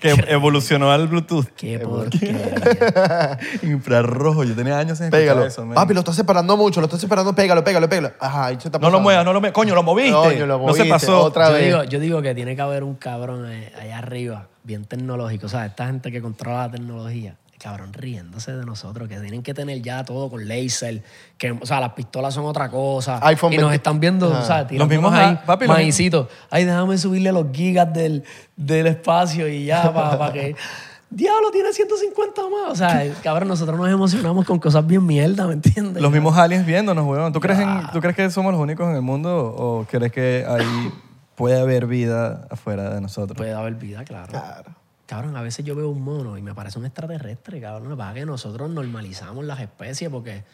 [0.00, 1.46] que evolucionó al Bluetooth.
[1.56, 3.38] Qué porquería.
[3.62, 4.44] Infrarrojo.
[4.44, 5.42] Yo tenía años sin Pégalo.
[5.44, 5.74] escuchar eso, man.
[5.74, 8.12] Papi, lo estás separando mucho, lo estás separando, pégalo, pégalo, pégalo.
[8.18, 9.00] Ajá, ahí se está No lo pasando.
[9.02, 9.54] muevas, no lo muevas.
[9.54, 10.12] Coño, lo moviste.
[10.12, 10.88] Coño, lo no se moviste.
[10.88, 11.22] pasó.
[11.22, 11.64] Otra yo, vez.
[11.66, 15.46] digo, yo digo que tiene que haber un cabrón eh, allá arriba, bien tecnológico.
[15.46, 19.52] O sea, esta gente que controla la tecnología, cabrón, riéndose de nosotros, que tienen que
[19.52, 21.02] tener ya todo con laser,
[21.36, 23.20] que, o sea, las pistolas son otra cosa.
[23.26, 23.76] iPhone y nos 20.
[23.76, 24.40] están viendo, Ajá.
[24.42, 26.28] o sea, Los mismos ahí, papi, los maicitos.
[26.50, 28.24] Ay, déjame subirle los gigas del,
[28.56, 30.56] del espacio y ya, para que...
[31.12, 32.70] Diablo, tiene 150 más.
[32.70, 36.00] O sea, cabrón, nosotros nos emocionamos con cosas bien mierda, ¿me entiendes?
[36.00, 37.32] Los mismos aliens viéndonos, weón.
[37.32, 40.46] ¿Tú crees, en- ¿Tú crees que somos los únicos en el mundo o crees que
[40.48, 40.92] ahí
[41.34, 43.36] puede haber vida afuera de nosotros?
[43.36, 44.28] Puede haber vida, claro.
[44.28, 44.70] Claro.
[45.10, 47.88] Cabrón, a veces yo veo un mono y me parece un extraterrestre, cabrón.
[47.88, 50.44] Lo que pasa es que nosotros normalizamos las especies porque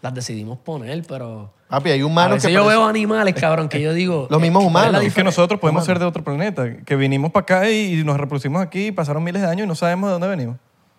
[0.00, 1.52] las decidimos poner, pero...
[1.66, 4.28] Papi, hay A humanos veces que yo veo animales, cabrón, que yo digo...
[4.30, 5.08] Los mismos eh, ¿cuál es la humanos.
[5.08, 8.16] Es que nosotros podemos ser de otro planeta, que vinimos para acá y, y nos
[8.16, 10.56] reproducimos aquí y pasaron miles de años y no sabemos de dónde venimos.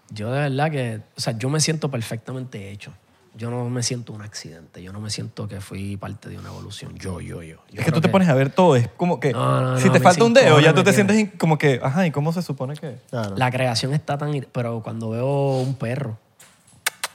[0.09, 0.99] Yo de verdad que...
[1.15, 2.91] O sea, yo me siento perfectamente hecho.
[3.37, 4.81] Yo no me siento un accidente.
[4.81, 6.95] Yo no me siento que fui parte de una evolución.
[6.95, 7.57] Yo, yo, yo.
[7.71, 9.91] Yo es que tú te pones a ver todo, es como que No, no, si
[9.91, 11.13] te falta un dedo, ya tú te tiene.
[11.13, 12.97] sientes como que, ajá, ¿y cómo se supone que?
[13.11, 13.35] Claro.
[13.37, 14.47] La creación está tan...
[14.51, 16.17] Pero cuando veo un perro...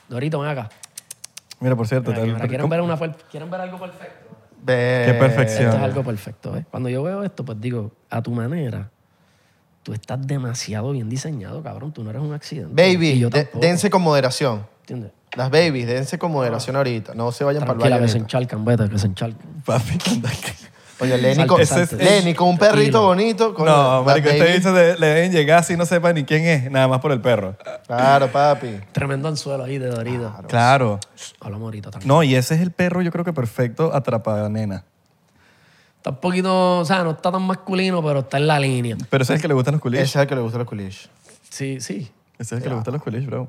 [0.08, 0.68] Dorito, ven acá.
[1.58, 2.96] Mira, por cierto, Mira, tal- mira, ¿quieren, ¿cómo- ver una,
[3.30, 4.36] ¿Quieren ver algo perfecto?
[4.64, 5.64] Qué perfección.
[5.66, 6.64] Esto es algo perfecto, ¿ves?
[6.70, 8.90] Cuando yo veo esto, pues digo, a tu manera,
[9.82, 11.92] tú estás demasiado bien diseñado, cabrón.
[11.92, 12.72] Tú no eres un accidente.
[12.80, 14.66] Baby, dense con moderación.
[14.82, 15.10] ¿Entiendes?
[15.36, 17.14] Las babies, dense con moderación ahorita.
[17.14, 18.06] No se vayan para el Tranquila, baño.
[18.06, 18.36] que se ahorita.
[18.38, 19.62] enchalcan, vete, que se enchalcan.
[19.64, 19.98] Papi,
[21.00, 21.96] Oye, Lenny con, salte.
[21.96, 23.48] Lenny con un perrito Tranquilo.
[23.48, 23.54] bonito.
[23.58, 26.44] No, las marico, este babies- dice de- le deben llegar así no sepa ni quién
[26.44, 27.56] es, nada más por el perro.
[27.88, 28.78] Claro, papi.
[28.92, 30.32] Tremendo anzuelo ahí de Dorito.
[30.48, 31.00] Claro.
[31.40, 32.14] Hablamos ahorita, tranquilo.
[32.14, 34.84] No, y ese es el perro, yo creo que perfecto atrapa nena.
[35.96, 38.96] Está un poquito, o sea, no está tan masculino, pero está en la línea.
[39.10, 40.08] Pero ese es el que le gustan los Ese culiches.
[40.10, 41.08] es el que le gusta los culiches.
[41.48, 42.12] Sí, sí.
[42.38, 43.48] Ese es el que le gustan los culiches, bro.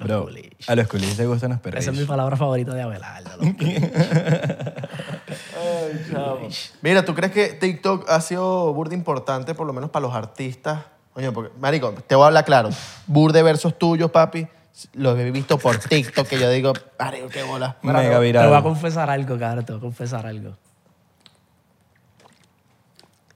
[0.00, 0.68] Los Bro, culiches.
[0.68, 1.80] a los culiches les gustan los perros.
[1.80, 3.30] Esa es mi palabra favorita de Abelardo.
[3.38, 3.54] los
[6.82, 10.80] Mira, ¿tú crees que TikTok ha sido burda importante, por lo menos para los artistas?
[11.14, 12.70] Oye, porque, marico, te voy a hablar claro.
[13.06, 14.46] Burde versos tuyos, papi.
[14.94, 17.76] Los he visto por TikTok que yo digo, marico, qué bola.
[17.82, 18.62] Mega Te voy a viral.
[18.62, 20.56] confesar algo, cabrón, te voy a confesar algo.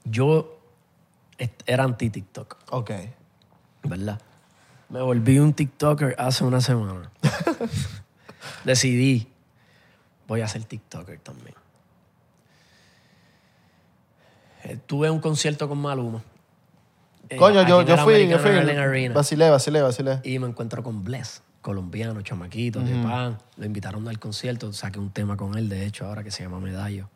[0.03, 0.57] Yo
[1.65, 2.91] era anti-TikTok, Ok.
[3.83, 4.19] ¿verdad?
[4.89, 7.09] Me volví un TikToker hace una semana.
[8.63, 9.27] Decidí,
[10.27, 11.55] voy a ser TikToker también.
[14.87, 16.23] Tuve un concierto con Maluma.
[17.29, 18.51] eh, Coño, yo, yo fui, yo fui.
[19.13, 20.21] Vacilé, vacilé, vacilé.
[20.23, 23.37] Y me encuentro con Bless, colombiano, chamaquito, de pan.
[23.57, 26.59] Lo invitaron al concierto, saqué un tema con él, de hecho, ahora que se llama
[26.59, 27.09] Medallo.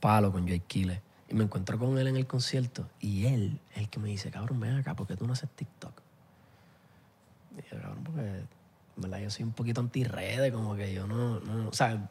[0.00, 1.02] Palo con Joy Kile.
[1.28, 2.86] Y me encuentro con él en el concierto.
[3.00, 5.92] Y él el que me dice, cabrón, ven acá, ¿por qué tú no haces TikTok?
[7.58, 8.48] Y yo, cabrón, porque, en
[8.96, 9.18] ¿verdad?
[9.20, 12.08] Yo soy un poquito anti-redes, como que yo no, no, o sea,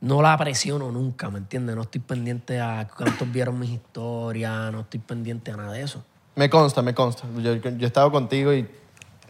[0.00, 1.74] no la presiono nunca, ¿me entiendes?
[1.76, 6.04] No estoy pendiente a cuántos vieron mis historias, no estoy pendiente a nada de eso.
[6.36, 7.24] Me consta, me consta.
[7.38, 8.68] Yo, yo he estado contigo y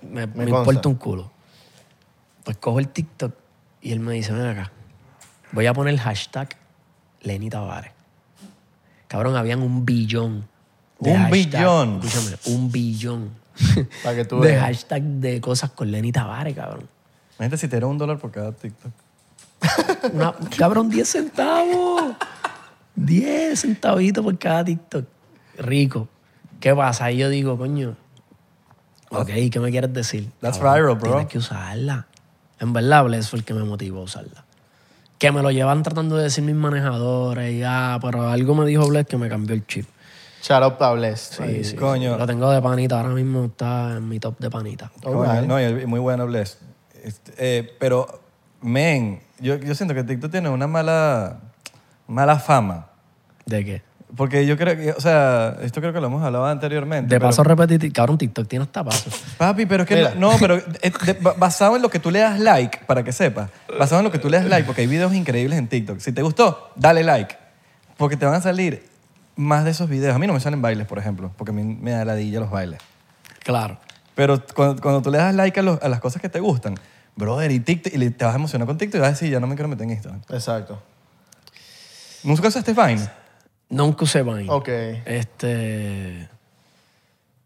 [0.03, 1.31] me, Me importa un culo.
[2.45, 3.35] Pues cojo el TikTok
[3.81, 4.73] y él me dice, ven acá,
[5.53, 6.51] voy a poner hashtag
[7.23, 7.93] Lenny Tavares.
[9.07, 10.47] Cabrón, habían un billón.
[11.01, 12.01] de Un hashtag- billón.
[12.05, 13.31] Escúchame, un billón.
[14.03, 14.63] para que tú de veas.
[14.63, 16.89] hashtag de cosas con Lenny Tavares, cabrón.
[17.39, 18.93] Imagínate si te era un dólar por cada TikTok.
[20.13, 22.03] Una- cabrón, 10 centavos.
[22.97, 25.05] 10 centavitos por cada TikTok.
[25.59, 26.09] Rico.
[26.61, 27.07] ¿Qué pasa?
[27.07, 27.97] Ahí yo digo, coño.
[29.11, 30.31] Ok, ¿qué me quieres decir?
[30.41, 30.99] That's viral, bro.
[30.99, 32.07] Tienes que usarla.
[32.61, 34.45] En verdad, Bless fue el que me motivó a usarla.
[35.19, 38.87] Que me lo llevan tratando de decir mis manejadores y ah, pero algo me dijo
[38.89, 39.87] Bless que me cambió el chip.
[40.43, 41.21] Shout out Bless.
[41.37, 41.77] Sí, sí.
[41.77, 42.17] Coño.
[42.17, 43.01] Lo tengo de panita.
[43.01, 44.91] Ahora mismo está en mi top de panita.
[45.05, 46.59] No, y muy bueno, Bless.
[47.03, 48.21] Este, eh, pero,
[48.61, 51.39] men, yo, yo siento que TikTok tiene una mala,
[52.07, 52.87] mala fama.
[53.47, 53.83] ¿De qué?
[54.17, 57.15] Porque yo creo que, o sea, esto creo que lo hemos hablado anteriormente.
[57.15, 57.93] De paso repetitivo.
[57.93, 59.11] Cabrón, TikTok tiene hasta paso.
[59.37, 60.15] Papi, pero es que Mira.
[60.17, 60.65] no, pero eh,
[61.05, 64.11] de- basado en lo que tú le das like, para que sepas, basado en lo
[64.11, 65.99] que tú le das like, porque hay videos increíbles en TikTok.
[66.01, 67.37] Si te gustó, dale like,
[67.99, 68.88] porque te van a salir
[69.39, 70.15] más de esos videos.
[70.15, 72.51] A mí no me salen bailes, por ejemplo, porque a mí me da ladilla los
[72.51, 72.81] bailes.
[73.45, 73.79] Claro.
[74.15, 76.75] Pero cuando, cuando tú le das like a, los- a las cosas que te gustan,
[77.17, 79.31] brother, y, TikTok, y le- te vas a emocionar con TikTok y vas a decir,
[79.31, 80.23] ya no me quiero meter en Instagram.
[80.29, 80.83] Exacto.
[82.25, 83.09] ¿Nunca usaste Vine?
[83.71, 84.47] Nunca usé Vine.
[84.51, 84.69] Ok.
[85.07, 86.29] Este.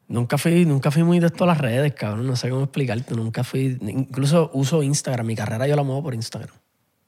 [0.08, 2.26] Nunca fui, nunca fui muy de esto a las redes, cabrón.
[2.26, 3.14] No sé cómo explicarte.
[3.14, 3.78] Nunca fui.
[3.80, 5.26] Incluso uso Instagram.
[5.26, 6.54] Mi carrera yo la muevo por Instagram.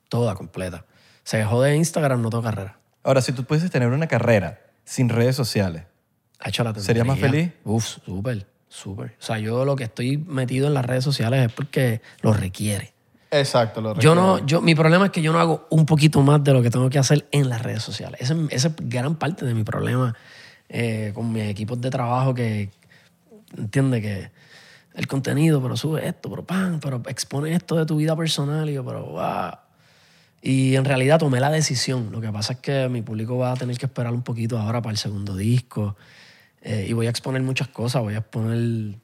[0.08, 0.84] Toda completa.
[1.22, 2.78] Se dejó de Instagram, no tengo carrera.
[3.02, 5.84] Ahora, si tú pudieses tener una carrera sin redes sociales,
[6.40, 7.52] Ha hecho la ¿Serías más feliz?
[7.64, 9.16] Uf, súper, súper.
[9.18, 12.92] O sea, yo lo que estoy metido en las redes sociales es porque lo requiere.
[13.30, 13.80] Exacto.
[13.80, 14.40] Lo Yo recuerdo.
[14.40, 16.70] no, yo, mi problema es que yo no hago un poquito más de lo que
[16.70, 18.20] tengo que hacer en las redes sociales.
[18.20, 20.14] Ese, ese es gran parte de mi problema
[20.68, 22.70] eh, con mis equipos de trabajo que
[23.56, 24.30] entiende que
[24.94, 28.74] el contenido, pero sube esto, pero pan, pero expone esto de tu vida personal y
[28.74, 29.50] yo, pero wow.
[30.46, 32.10] Y en realidad tomé la decisión.
[32.12, 34.82] Lo que pasa es que mi público va a tener que esperar un poquito ahora
[34.82, 35.96] para el segundo disco.
[36.60, 38.02] Eh, y voy a exponer muchas cosas.
[38.02, 38.94] Voy a exponer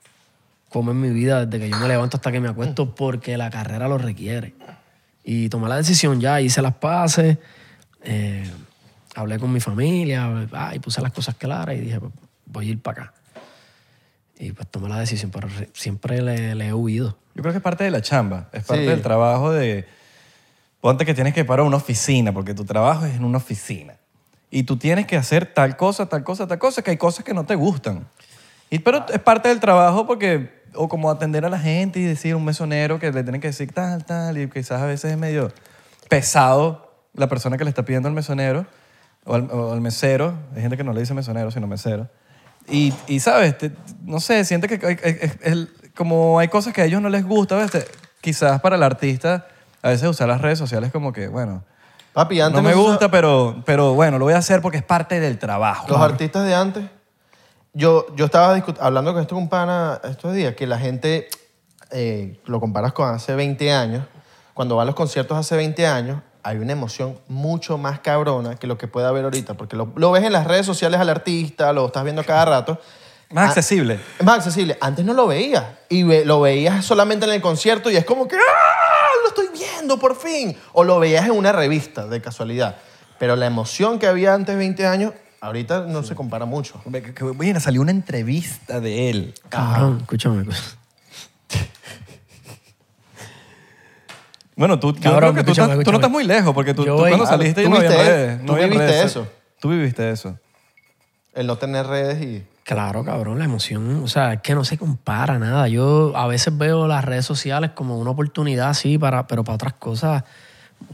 [0.68, 3.48] cómo es mi vida desde que yo me levanto hasta que me acuesto porque la
[3.48, 4.52] carrera lo requiere.
[5.24, 7.38] Y tomé la decisión ya, hice las paces,
[8.04, 8.44] eh,
[9.14, 12.12] hablé con mi familia ah, y puse las cosas claras y dije, pues,
[12.44, 13.14] voy a ir para acá.
[14.38, 17.16] Y pues tomé la decisión, pero re- siempre le, le he huido.
[17.34, 18.90] Yo creo que es parte de la chamba, es parte Sí.
[18.90, 19.86] del trabajo de...
[20.80, 23.94] Ponte que tienes que parar una oficina, porque tu trabajo es en una oficina.
[24.50, 27.34] Y tú tienes que hacer tal cosa, tal cosa, tal cosa, que hay cosas que
[27.34, 28.06] no te gustan.
[28.70, 30.58] Y, pero es parte del trabajo porque...
[30.74, 33.72] O como atender a la gente y decir un mesonero que le tienen que decir
[33.72, 35.52] tal, tal, y quizás a veces es medio
[36.08, 38.66] pesado la persona que le está pidiendo al mesonero
[39.24, 40.34] o al, o al mesero.
[40.54, 42.08] Hay gente que no le dice mesonero, sino mesero.
[42.68, 43.58] Y, y, ¿sabes?
[43.58, 43.72] Te-
[44.04, 47.24] no sé, siente que hay- es- el- como hay cosas que a ellos no les
[47.24, 47.70] gusta, ¿ves?
[48.20, 49.48] quizás para el artista
[49.82, 51.64] a veces usar las redes sociales como que, bueno,
[52.12, 54.84] Papi, antes no me usa- gusta, pero, pero bueno, lo voy a hacer porque es
[54.84, 55.86] parte del trabajo.
[55.88, 56.84] Los artistas de antes,
[57.72, 61.28] yo, yo estaba hablando con esto con pana estos días, que la gente,
[61.92, 64.04] eh, lo comparas con hace 20 años,
[64.54, 68.66] cuando va a los conciertos hace 20 años, hay una emoción mucho más cabrona que
[68.66, 71.72] lo que puede haber ahorita, porque lo, lo ves en las redes sociales al artista,
[71.72, 72.80] lo estás viendo cada rato.
[73.30, 74.00] Más Ah, accesible.
[74.18, 74.76] Es más accesible.
[74.80, 75.64] Antes no lo veías.
[75.88, 78.40] Y ve- lo veías solamente en el concierto y es como que ¡ah!
[79.36, 80.56] Lo estoy viendo por fin.
[80.72, 82.76] O lo veías en una revista de casualidad.
[83.18, 86.80] Pero la emoción que había antes 20 años, ahorita no se compara mucho.
[87.34, 89.34] Bueno, salió una entrevista de él.
[89.48, 90.44] Cabrón, escúchame.
[94.56, 96.74] Bueno, tú, yo Cabrón, creo que tú, escúchame, estás- tú no estás muy lejos porque
[96.74, 98.44] tú, Yo tú voy- cuando saliste tú no había viste- redes.
[98.46, 99.04] tú había viviste redes.
[99.06, 99.28] eso.
[99.58, 100.38] Tú viviste eso.
[101.32, 102.44] El no tener redes y...
[102.64, 105.66] Claro, cabrón, la emoción, o sea, es que no se compara nada.
[105.68, 109.72] Yo a veces veo las redes sociales como una oportunidad, sí, para, pero para otras
[109.74, 110.24] cosas,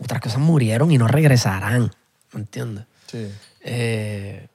[0.01, 1.91] otras cosas murieron y no regresarán,
[2.33, 2.87] ¿me entiendes?
[3.07, 3.31] Sí.
[3.61, 4.49] Eh,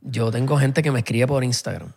[0.00, 1.92] yo tengo gente que me escribe por Instagram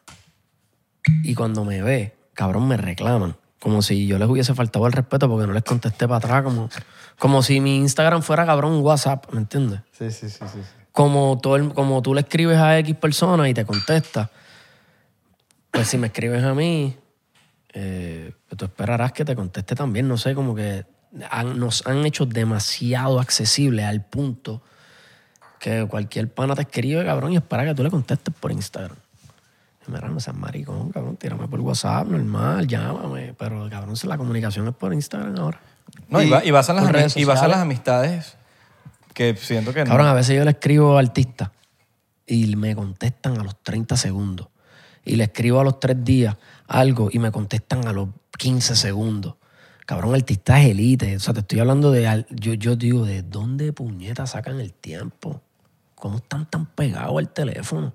[1.24, 3.36] y cuando me ve, cabrón, me reclaman.
[3.60, 6.70] Como si yo les hubiese faltado el respeto porque no les contesté para atrás, como,
[7.18, 9.82] como si mi Instagram fuera, cabrón, WhatsApp, ¿me entiendes?
[9.92, 10.60] Sí, sí, sí, sí.
[11.00, 14.30] Como, todo el- como tú le escribes a X persona y te contesta,
[15.72, 16.94] pues si me escribes a mí,
[17.74, 20.10] eh, tú esperarás que te conteste también.
[20.10, 20.84] No sé, como que
[21.32, 24.62] han- nos han hecho demasiado accesible al punto
[25.58, 28.98] que cualquier pana te escribe, cabrón, y espera que tú le contestes por Instagram.
[29.88, 33.34] Y Mira, no seas maricón, cabrón, tírame por WhatsApp, normal, llámame.
[33.38, 35.62] Pero, cabrón, si la comunicación es por Instagram ahora.
[36.10, 37.56] No, y, Y- ba- y las, por ami- redes y basan sociales.
[37.56, 38.38] las amistades
[39.20, 39.90] que siento que no.
[39.90, 41.52] Cabrón, a veces yo le escribo a artistas
[42.26, 44.48] y me contestan a los 30 segundos.
[45.04, 48.08] Y le escribo a los 3 días algo y me contestan a los
[48.38, 49.36] 15 segundos.
[49.86, 51.18] Cabrón, artista es elite.
[51.18, 52.26] O sea, te estoy hablando de...
[52.30, 55.42] Yo, yo digo, ¿de dónde puñetas sacan el tiempo?
[55.96, 57.94] ¿Cómo están tan pegados al teléfono?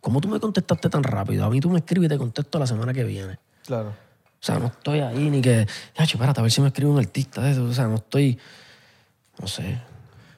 [0.00, 1.44] ¿Cómo tú me contestaste tan rápido?
[1.44, 3.40] A mí tú me escribes y te contesto la semana que viene.
[3.66, 3.88] Claro.
[3.88, 5.66] O sea, no estoy ahí ni que...
[5.98, 7.64] Ya, espérate, a ver si me escribe un artista de eso.
[7.64, 8.38] O sea, no estoy...
[9.40, 9.80] No sé.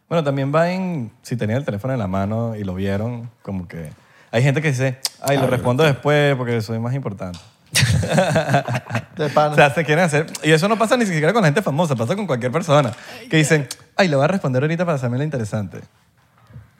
[0.08, 3.66] Bueno, también va en si tenían el teléfono en la mano y lo vieron, como
[3.66, 3.90] que
[4.30, 7.38] hay gente que dice, ay, lo respondo después porque soy más importante.
[9.16, 9.52] De pana.
[9.52, 10.26] O sea, se quieren hacer.
[10.42, 12.92] Y eso no pasa ni siquiera con la gente famosa, pasa con cualquier persona.
[13.30, 15.80] Que dicen, ay, lo voy a responder ahorita para hacerme la interesante.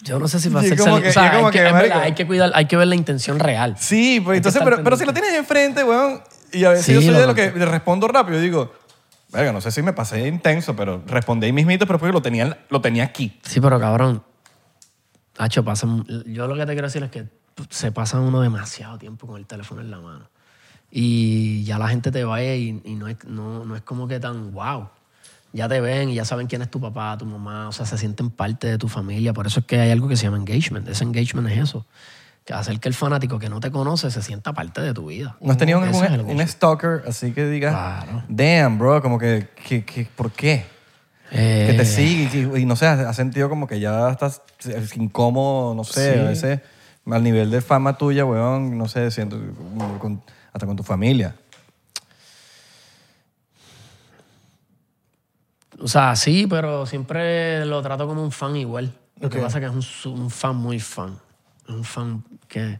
[0.02, 1.66] Yo no sé si va a ser como que- o sea, como hay, que, que,
[1.66, 1.98] es verdad, marico.
[1.98, 3.74] hay que cuidar, hay que ver la intención real.
[3.78, 6.20] Sí, pero, que entonces, estar pero, pero si lo tienes enfrente, weón,
[6.52, 8.72] y a veces Sí, yo soy lo de lo que le respondo rápido, digo,
[9.34, 12.80] verga, no sé si me pasé intenso, pero respondí mismito, pero porque lo tenía, lo
[12.80, 13.38] tenía aquí.
[13.42, 14.22] Sí, pero cabrón.
[15.36, 17.26] Hacho, pasan, yo lo que te quiero decir es que
[17.70, 20.28] se pasa uno demasiado tiempo con el teléfono en la mano.
[20.90, 24.20] Y ya la gente te ve y, y no, es, no, no es como que
[24.20, 24.88] tan wow.
[25.52, 27.98] Ya te ven y ya saben quién es tu papá, tu mamá, o sea, se
[27.98, 29.32] sienten parte de tu familia.
[29.32, 30.88] Por eso es que hay algo que se llama engagement.
[30.88, 31.86] Ese engagement es eso.
[32.44, 35.36] Que hacer que el fanático que no te conoce se sienta parte de tu vida.
[35.40, 36.46] ¿No has tenido un engagement.
[36.48, 38.22] stalker así que digas, Claro.
[38.28, 40.66] damn, bro, como que, que, que- ¿por qué?
[41.30, 44.42] Eh, Que te sigue y, no sé, has sentido como que ya estás
[44.94, 46.20] incómodo, no sé, Sí.
[46.20, 46.60] a veces
[47.10, 49.38] al nivel de fama tuya, weón, no sé, siento,
[49.98, 50.22] con-
[50.52, 51.34] hasta con tu familia.
[55.80, 58.92] O sea, sí, pero siempre lo trato como un fan igual.
[59.18, 61.18] Lo que pasa es que es un, un fan muy fan.
[61.68, 62.78] Un fan que,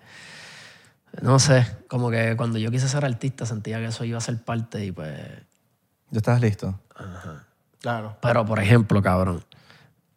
[1.22, 4.42] no sé, como que cuando yo quise ser artista sentía que eso iba a ser
[4.42, 5.16] parte y pues...
[6.10, 6.78] ¿Ya estás listo?
[7.80, 8.16] Claro.
[8.22, 9.44] Pero, por ejemplo, cabrón,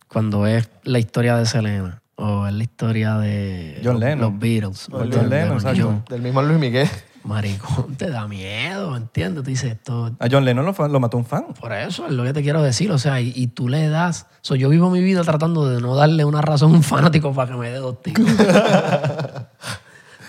[0.08, 4.20] cuando es la historia de Selena o es la historia de John los, Lennon.
[4.32, 5.30] los Beatles, O ¿me John entiendes?
[5.32, 5.88] Lennon, Porque exacto.
[5.92, 6.90] John- Del mismo Luis Miguel.
[7.28, 9.44] Maricón, te da miedo, ¿entiendes?
[9.44, 11.46] Tú dices esto, A John Lennon lo, lo mató un fan.
[11.60, 12.92] Por eso es lo que te quiero decir.
[12.92, 14.28] O sea, y, y tú le das.
[14.42, 17.52] So, yo vivo mi vida tratando de no darle una razón a un fanático para
[17.52, 18.26] que me dé dos tiros.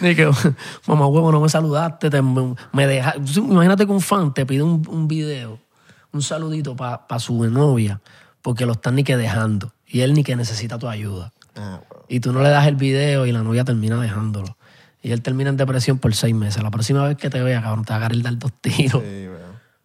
[0.01, 0.31] Ni que,
[0.87, 2.09] mamá huevo, no me saludaste.
[2.11, 5.59] te- me deja, imagínate que un fan te pide un, un video,
[6.13, 8.01] un saludito para su novia,
[8.43, 9.73] porque lo están ni que dejando.
[9.87, 11.33] Y él ni que necesita tu ayuda.
[11.57, 11.81] Ah.
[12.09, 14.57] Y tú no le das el video y la novia termina dejándolo.
[15.03, 16.63] Y él termina en depresión por seis meses.
[16.63, 19.03] La próxima vez que te vea, cabrón, te va a querer dar dos tiros.
[19.03, 19.39] Sí, bro.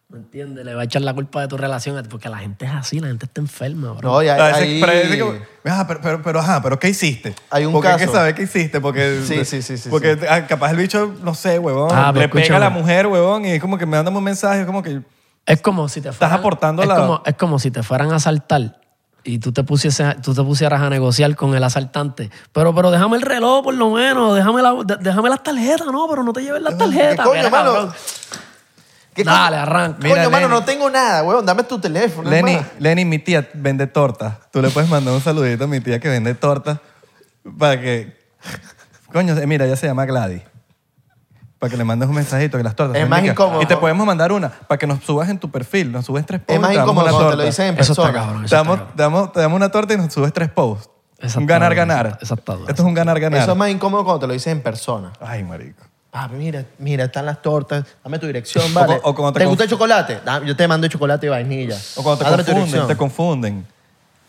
[0.08, 0.64] ¿Me entiendes?
[0.64, 3.08] Le va a echar la culpa de tu relación porque la gente es así, la
[3.08, 4.08] gente está enferma, bro.
[4.12, 7.34] No, y A hay, veces- hay- pero, ah, pero, pero, pero, ajá, pero ¿qué hiciste?
[7.50, 8.12] Hay un porque hay que caso.
[8.16, 9.22] saber qué hiciste, porque...
[9.26, 12.28] Sí, sí, sí, sí, Porque ah, capaz el bicho, no sé, huevón, Ah, pero le
[12.28, 14.82] pega a la mujer, huevón, y es como que me mandan un mensaje, es como
[14.84, 15.00] que...
[15.46, 18.16] Es como si te fueran, aportando es la- Como, es como si te fueran a
[18.16, 18.80] asaltar
[19.24, 22.30] y tú te, tú te pusieras a negociar con el asaltante.
[22.52, 26.22] Pero, pero déjame el reloj por lo menos, déjame, la, déjame las tarjetas, no, pero
[26.22, 27.16] no te lleves las tarjetas.
[27.16, 27.72] ¿Qué coño, Mira, mano?
[27.72, 27.92] cabrón.
[29.14, 29.62] ¿Qué Dale, coño?
[29.62, 29.98] arranca.
[30.02, 30.60] Mira, Coño, mano, Lenny.
[30.60, 31.46] no tengo nada, weón.
[31.46, 32.28] Dame tu teléfono.
[32.28, 32.70] Lenny, hermano.
[32.80, 34.34] Lenny, mi tía vende tortas.
[34.50, 36.78] Tú le puedes mandar un saludito a mi tía que vende tortas
[37.58, 38.16] para que...
[39.12, 40.42] Coño, eh, mira, ella se llama Gladys.
[41.64, 43.32] Para que le mandes un mensajito que las tortas Es son más ricas.
[43.34, 43.62] incómodo.
[43.62, 45.90] Y te podemos mandar una para que nos subas en tu perfil.
[45.90, 46.52] Nos subes tres posts.
[46.54, 47.42] Es más y te damos incómodo una cuando te torta.
[47.42, 48.20] lo dicen en Eso está persona.
[48.24, 48.40] cabrón.
[48.42, 50.90] Te Eso damos, te, damos, te damos una torta y nos subes tres posts.
[51.38, 52.18] Un ganar-ganar.
[52.20, 53.40] dura, Esto es un ganar-ganar.
[53.40, 55.10] Eso es más incómodo cuando te lo dicen en persona.
[55.20, 55.82] Ay, marico.
[56.10, 57.84] Papi, mira, mira, están las tortas.
[58.04, 59.00] Dame tu dirección, ¿vale?
[59.02, 60.20] o cuando te ¿Te gusta el chocolate?
[60.22, 61.78] Da- Yo te mando chocolate y vainilla.
[61.96, 62.86] O cuando te Dame tu confunden, dirección.
[62.88, 63.66] te confunden.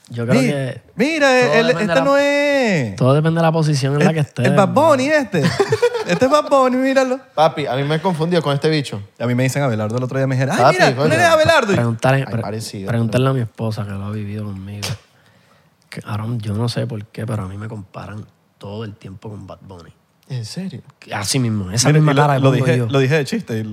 [0.10, 2.96] Yo creo Mi- que Mira, todo el- depende este la- no es...
[2.96, 4.46] todo depende de la posición en la que El, estés.
[4.46, 5.40] el Bad Bunny este.
[6.08, 7.20] este es Bad Bunny, míralo.
[7.34, 9.02] Papi, a mí me he confundido con este bicho.
[9.18, 10.28] A mí me dicen Abelardo el otro día.
[10.28, 11.08] Me dijeron, ay, Papi, mira, tú coño.
[11.08, 11.72] no eres Abelardo.
[11.74, 14.88] Y- Preguntarle, Ay, pre- parecido, preguntarle a mi esposa que lo ha vivido conmigo.
[15.90, 18.26] Que, cabrón, yo no sé por qué, pero a mí me comparan
[18.60, 19.92] todo el tiempo con Bad Bunny.
[20.30, 20.82] ¿En serio?
[21.14, 22.88] Así mismo, esa Mira, misma y lo, cara lo pongo dije, yo.
[22.90, 23.64] lo dije de chiste y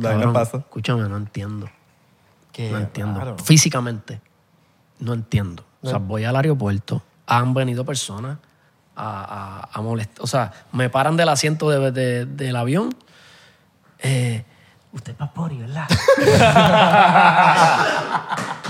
[0.00, 0.58] la vaina pasa.
[0.58, 1.68] Escúchame, no entiendo.
[2.52, 3.18] Qué No entiendo.
[3.18, 3.36] raro.
[3.38, 4.20] Físicamente,
[5.00, 5.64] no entiendo.
[5.82, 8.38] O sea, voy al aeropuerto, han venido personas
[8.96, 10.22] a, a, molestar.
[10.22, 12.94] O sea, me paran del asiento de- de- del avión.
[13.98, 14.44] Eh,
[14.92, 15.88] Usted es Papori, ¿verdad?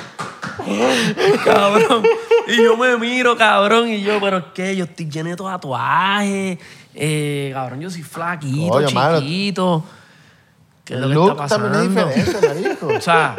[1.45, 2.03] cabrón.
[2.49, 4.77] Y yo me miro, cabrón, y yo, pero ¿qué?
[4.77, 6.59] Yo estoy lleno de tatuajes.
[6.95, 9.85] Eh, cabrón, yo soy flaquito, chiquito.
[10.85, 11.71] ¿Qué es lo que está pasando?
[11.73, 12.87] también es diferente, marico.
[12.97, 13.37] O sea,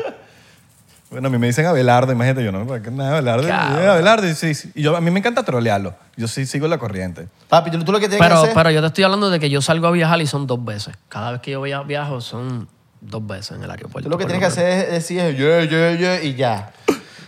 [1.14, 3.48] Bueno, a mí me dicen Abelardo, imagínate, yo no, ¿para qué nada Abelardo?
[3.48, 3.52] Eh,
[3.88, 4.72] Abelardo, y sí, sí.
[4.74, 5.96] Y yo, a mí me encanta trolearlo.
[6.18, 7.28] Yo sí sigo la corriente.
[7.50, 8.54] Papi, tú, tú lo que tienes pero, que hacer...
[8.56, 10.96] pero yo te estoy hablando de que yo salgo a viajar y son dos veces.
[11.10, 12.68] Cada vez que yo via- viajo son
[13.00, 14.08] dos veces en el aeropuerto.
[14.08, 14.74] Tú lo que por tienes que menos.
[14.76, 16.74] hacer es decir, yeah, yeah, yeah, y ya.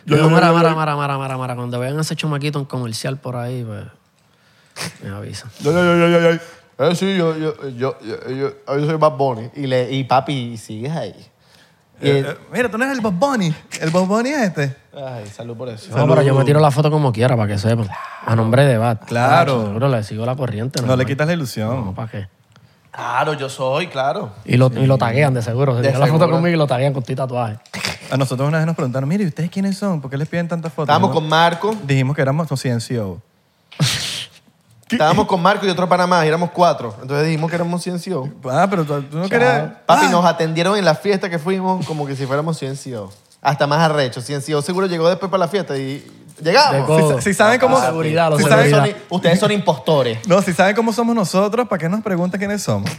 [0.05, 1.55] Yo, mara, mara, mara, mara, mara, mara.
[1.55, 3.83] Cuando vean a ese chumaquito en comercial por ahí, pues
[5.03, 5.49] me avisan.
[5.61, 6.39] Yo, yo, yo, yo, yo, yo.
[6.77, 9.49] Eh, sí, yo, yo, yo, yo, yo, yo soy Bad Bunny.
[9.55, 11.15] Y, le, y papi, sigues ahí.
[12.01, 13.53] Y Eh, eh, mira, tú no eres el Bob Bunny.
[13.81, 14.75] El Bob Bunny es este.
[14.95, 15.95] Ay, salud por eso.
[15.97, 17.87] No, pero yo me tiro la foto como quiera para que sepan.
[18.25, 19.05] A nombre de Bat.
[19.05, 19.65] Claro.
[19.67, 20.81] Seguro le sigo la corriente.
[20.81, 21.85] No le quitas la ilusión.
[21.85, 22.27] No, ¿para qué?
[22.91, 24.31] Claro, yo soy, claro.
[24.45, 25.73] Y lo, y lo taguean de seguro.
[25.75, 26.37] Se De tiran la foto seguro.
[26.37, 27.57] conmigo y lo taguean con tu tatuaje.
[28.09, 29.99] A nosotros una vez nos preguntaron, mire, ¿y ustedes quiénes son?
[29.99, 30.83] ¿Por qué les piden tantas fotos?
[30.85, 31.75] Estábamos Dijimos- con Marco.
[31.85, 33.21] Dijimos que éramos CNCO.
[34.89, 36.23] Estábamos con Marco y otro pana más.
[36.25, 36.95] Y éramos cuatro.
[37.01, 38.29] Entonces dijimos que éramos CNCO.
[38.51, 39.71] Ah, pero tú, tú no querías...
[39.86, 43.11] Papi, Ah, nos atendieron en la fiesta que fuimos como que si fuéramos CNCO.
[43.41, 44.21] Hasta más arrecho.
[44.21, 46.05] CNCO seguro llegó después para la fiesta y
[46.41, 47.15] llegamos.
[47.23, 47.77] Si, si saben cómo...
[47.77, 48.97] Ah, seguridad, los si Ustedes saben, seguridad.
[49.09, 50.27] son, ustedes son impostores.
[50.27, 52.89] no, si saben cómo somos nosotros, ¿para qué nos preguntan quiénes somos?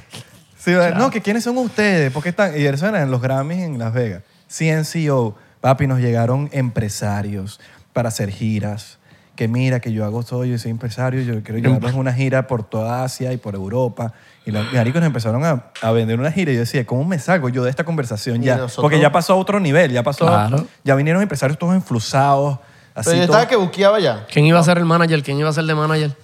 [0.59, 2.59] Sí, No, que quiénes son ustedes, ¿por qué están?
[2.61, 4.23] Y eso era en los Grammys en Las Vegas.
[4.49, 7.61] CNCO, papi, nos llegaron empresarios
[7.93, 8.99] para hacer giras.
[9.37, 12.47] Que mira, que yo hago todo, yo soy empresario, yo quiero llevarlos a una gira
[12.47, 14.13] por toda Asia y por Europa.
[14.47, 17.49] Y los maricos empezaron a, a vender una gira y yo decía, ¿cómo me salgo
[17.51, 18.57] yo de esta conversación ya?
[18.57, 20.67] nosotros- Porque ya pasó a otro nivel, ya pasó, Claro.
[20.85, 22.59] ya vinieron empresarios todos enflusados.
[22.95, 24.25] Así Pero yo todo- estaba que buqueaba ya.
[24.33, 25.23] ¿Quién iba a ser el manager?
[25.23, 26.17] ¿Quién iba a ser de manager?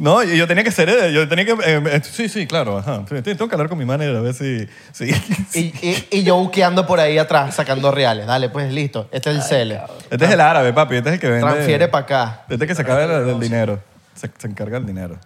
[0.00, 2.78] No, y yo tenía que ser, eh, yo tenía que, eh, eh, sí, sí, claro,
[2.78, 3.04] ajá.
[3.04, 5.10] Tengo que hablar con mi manager a ver si, si
[5.54, 8.26] Y, y, y yo buqueando por ahí atrás, sacando reales.
[8.26, 9.08] Dale, pues listo.
[9.10, 9.80] Este es el cele.
[10.08, 11.42] Este es el árabe, papi, este es el que vende.
[11.48, 12.42] Transfiere para acá.
[12.48, 13.80] Este es el que se del, del dinero.
[14.14, 15.18] Se, se encarga del dinero.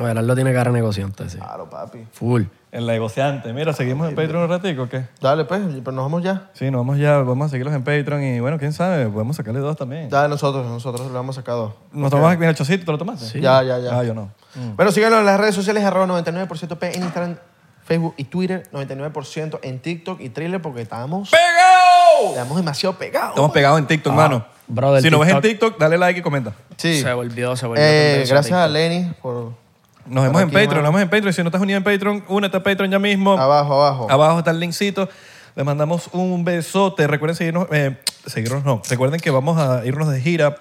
[0.00, 1.38] A lo tiene cara negociante, sí.
[1.38, 2.06] Claro, papi.
[2.12, 2.44] Full.
[2.70, 3.52] El negociante.
[3.52, 5.04] Mira, ¿seguimos en Patreon un ratico o qué?
[5.20, 6.48] Dale, pues, pero nos vamos ya.
[6.54, 9.60] Sí, nos vamos ya, vamos a seguirlos en Patreon y bueno, quién sabe, podemos sacarle
[9.60, 10.08] dos también.
[10.08, 11.76] Dale, nosotros, nosotros lo hemos sacado.
[11.92, 13.40] Nos tomamos aquí en el chocito, ¿te lo tomaste?
[13.40, 13.98] Ya, ya, ya.
[13.98, 14.30] Ah, yo no.
[14.76, 17.36] Bueno, síganos en las redes sociales, arroba 99% P en Instagram,
[17.84, 22.30] Facebook y Twitter, 99% en TikTok y Thriller porque estamos, ¡Pegado!
[22.30, 23.30] estamos demasiado pegados.
[23.30, 24.46] Estamos pegados en TikTok, mano.
[24.66, 25.72] brother, si nos ves en TikTok.
[25.72, 26.54] TikTok, dale like y comenta.
[26.78, 27.02] Sí.
[27.02, 27.84] Se volvió, se volvió.
[27.84, 28.72] Eh, gracias a TikTok.
[28.72, 29.61] Lenny por...
[30.06, 30.82] Nos vemos en Patreon, mano.
[30.82, 31.32] nos vemos en Patreon.
[31.32, 33.32] Si no estás unido en Patreon, únete a Patreon ya mismo.
[33.38, 34.06] Abajo, abajo.
[34.10, 35.08] Abajo está el linkcito.
[35.54, 37.06] Les mandamos un besote.
[37.06, 37.96] Recuerden seguirnos, eh,
[38.26, 38.82] seguirnos no.
[38.88, 40.56] Recuerden que vamos a irnos de gira.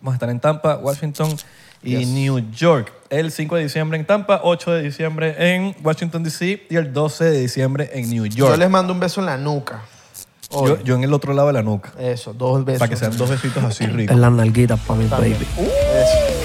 [0.00, 1.36] Vamos a estar en Tampa, Washington
[1.82, 2.08] y Yes.
[2.08, 2.92] New York.
[3.10, 6.66] El 5 de diciembre en Tampa, 8 de diciembre en Washington, D.C.
[6.70, 8.58] y el 12 de diciembre en New Yo York.
[8.58, 9.82] les mando un beso en la nuca.
[10.50, 11.92] Yo, yo en el otro lado de la nuca.
[11.98, 12.80] Eso, dos besos.
[12.80, 14.14] Para que sean dos besitos así ricos.
[14.14, 15.36] En las nalguitas para mi baby.
[15.58, 16.39] Eso.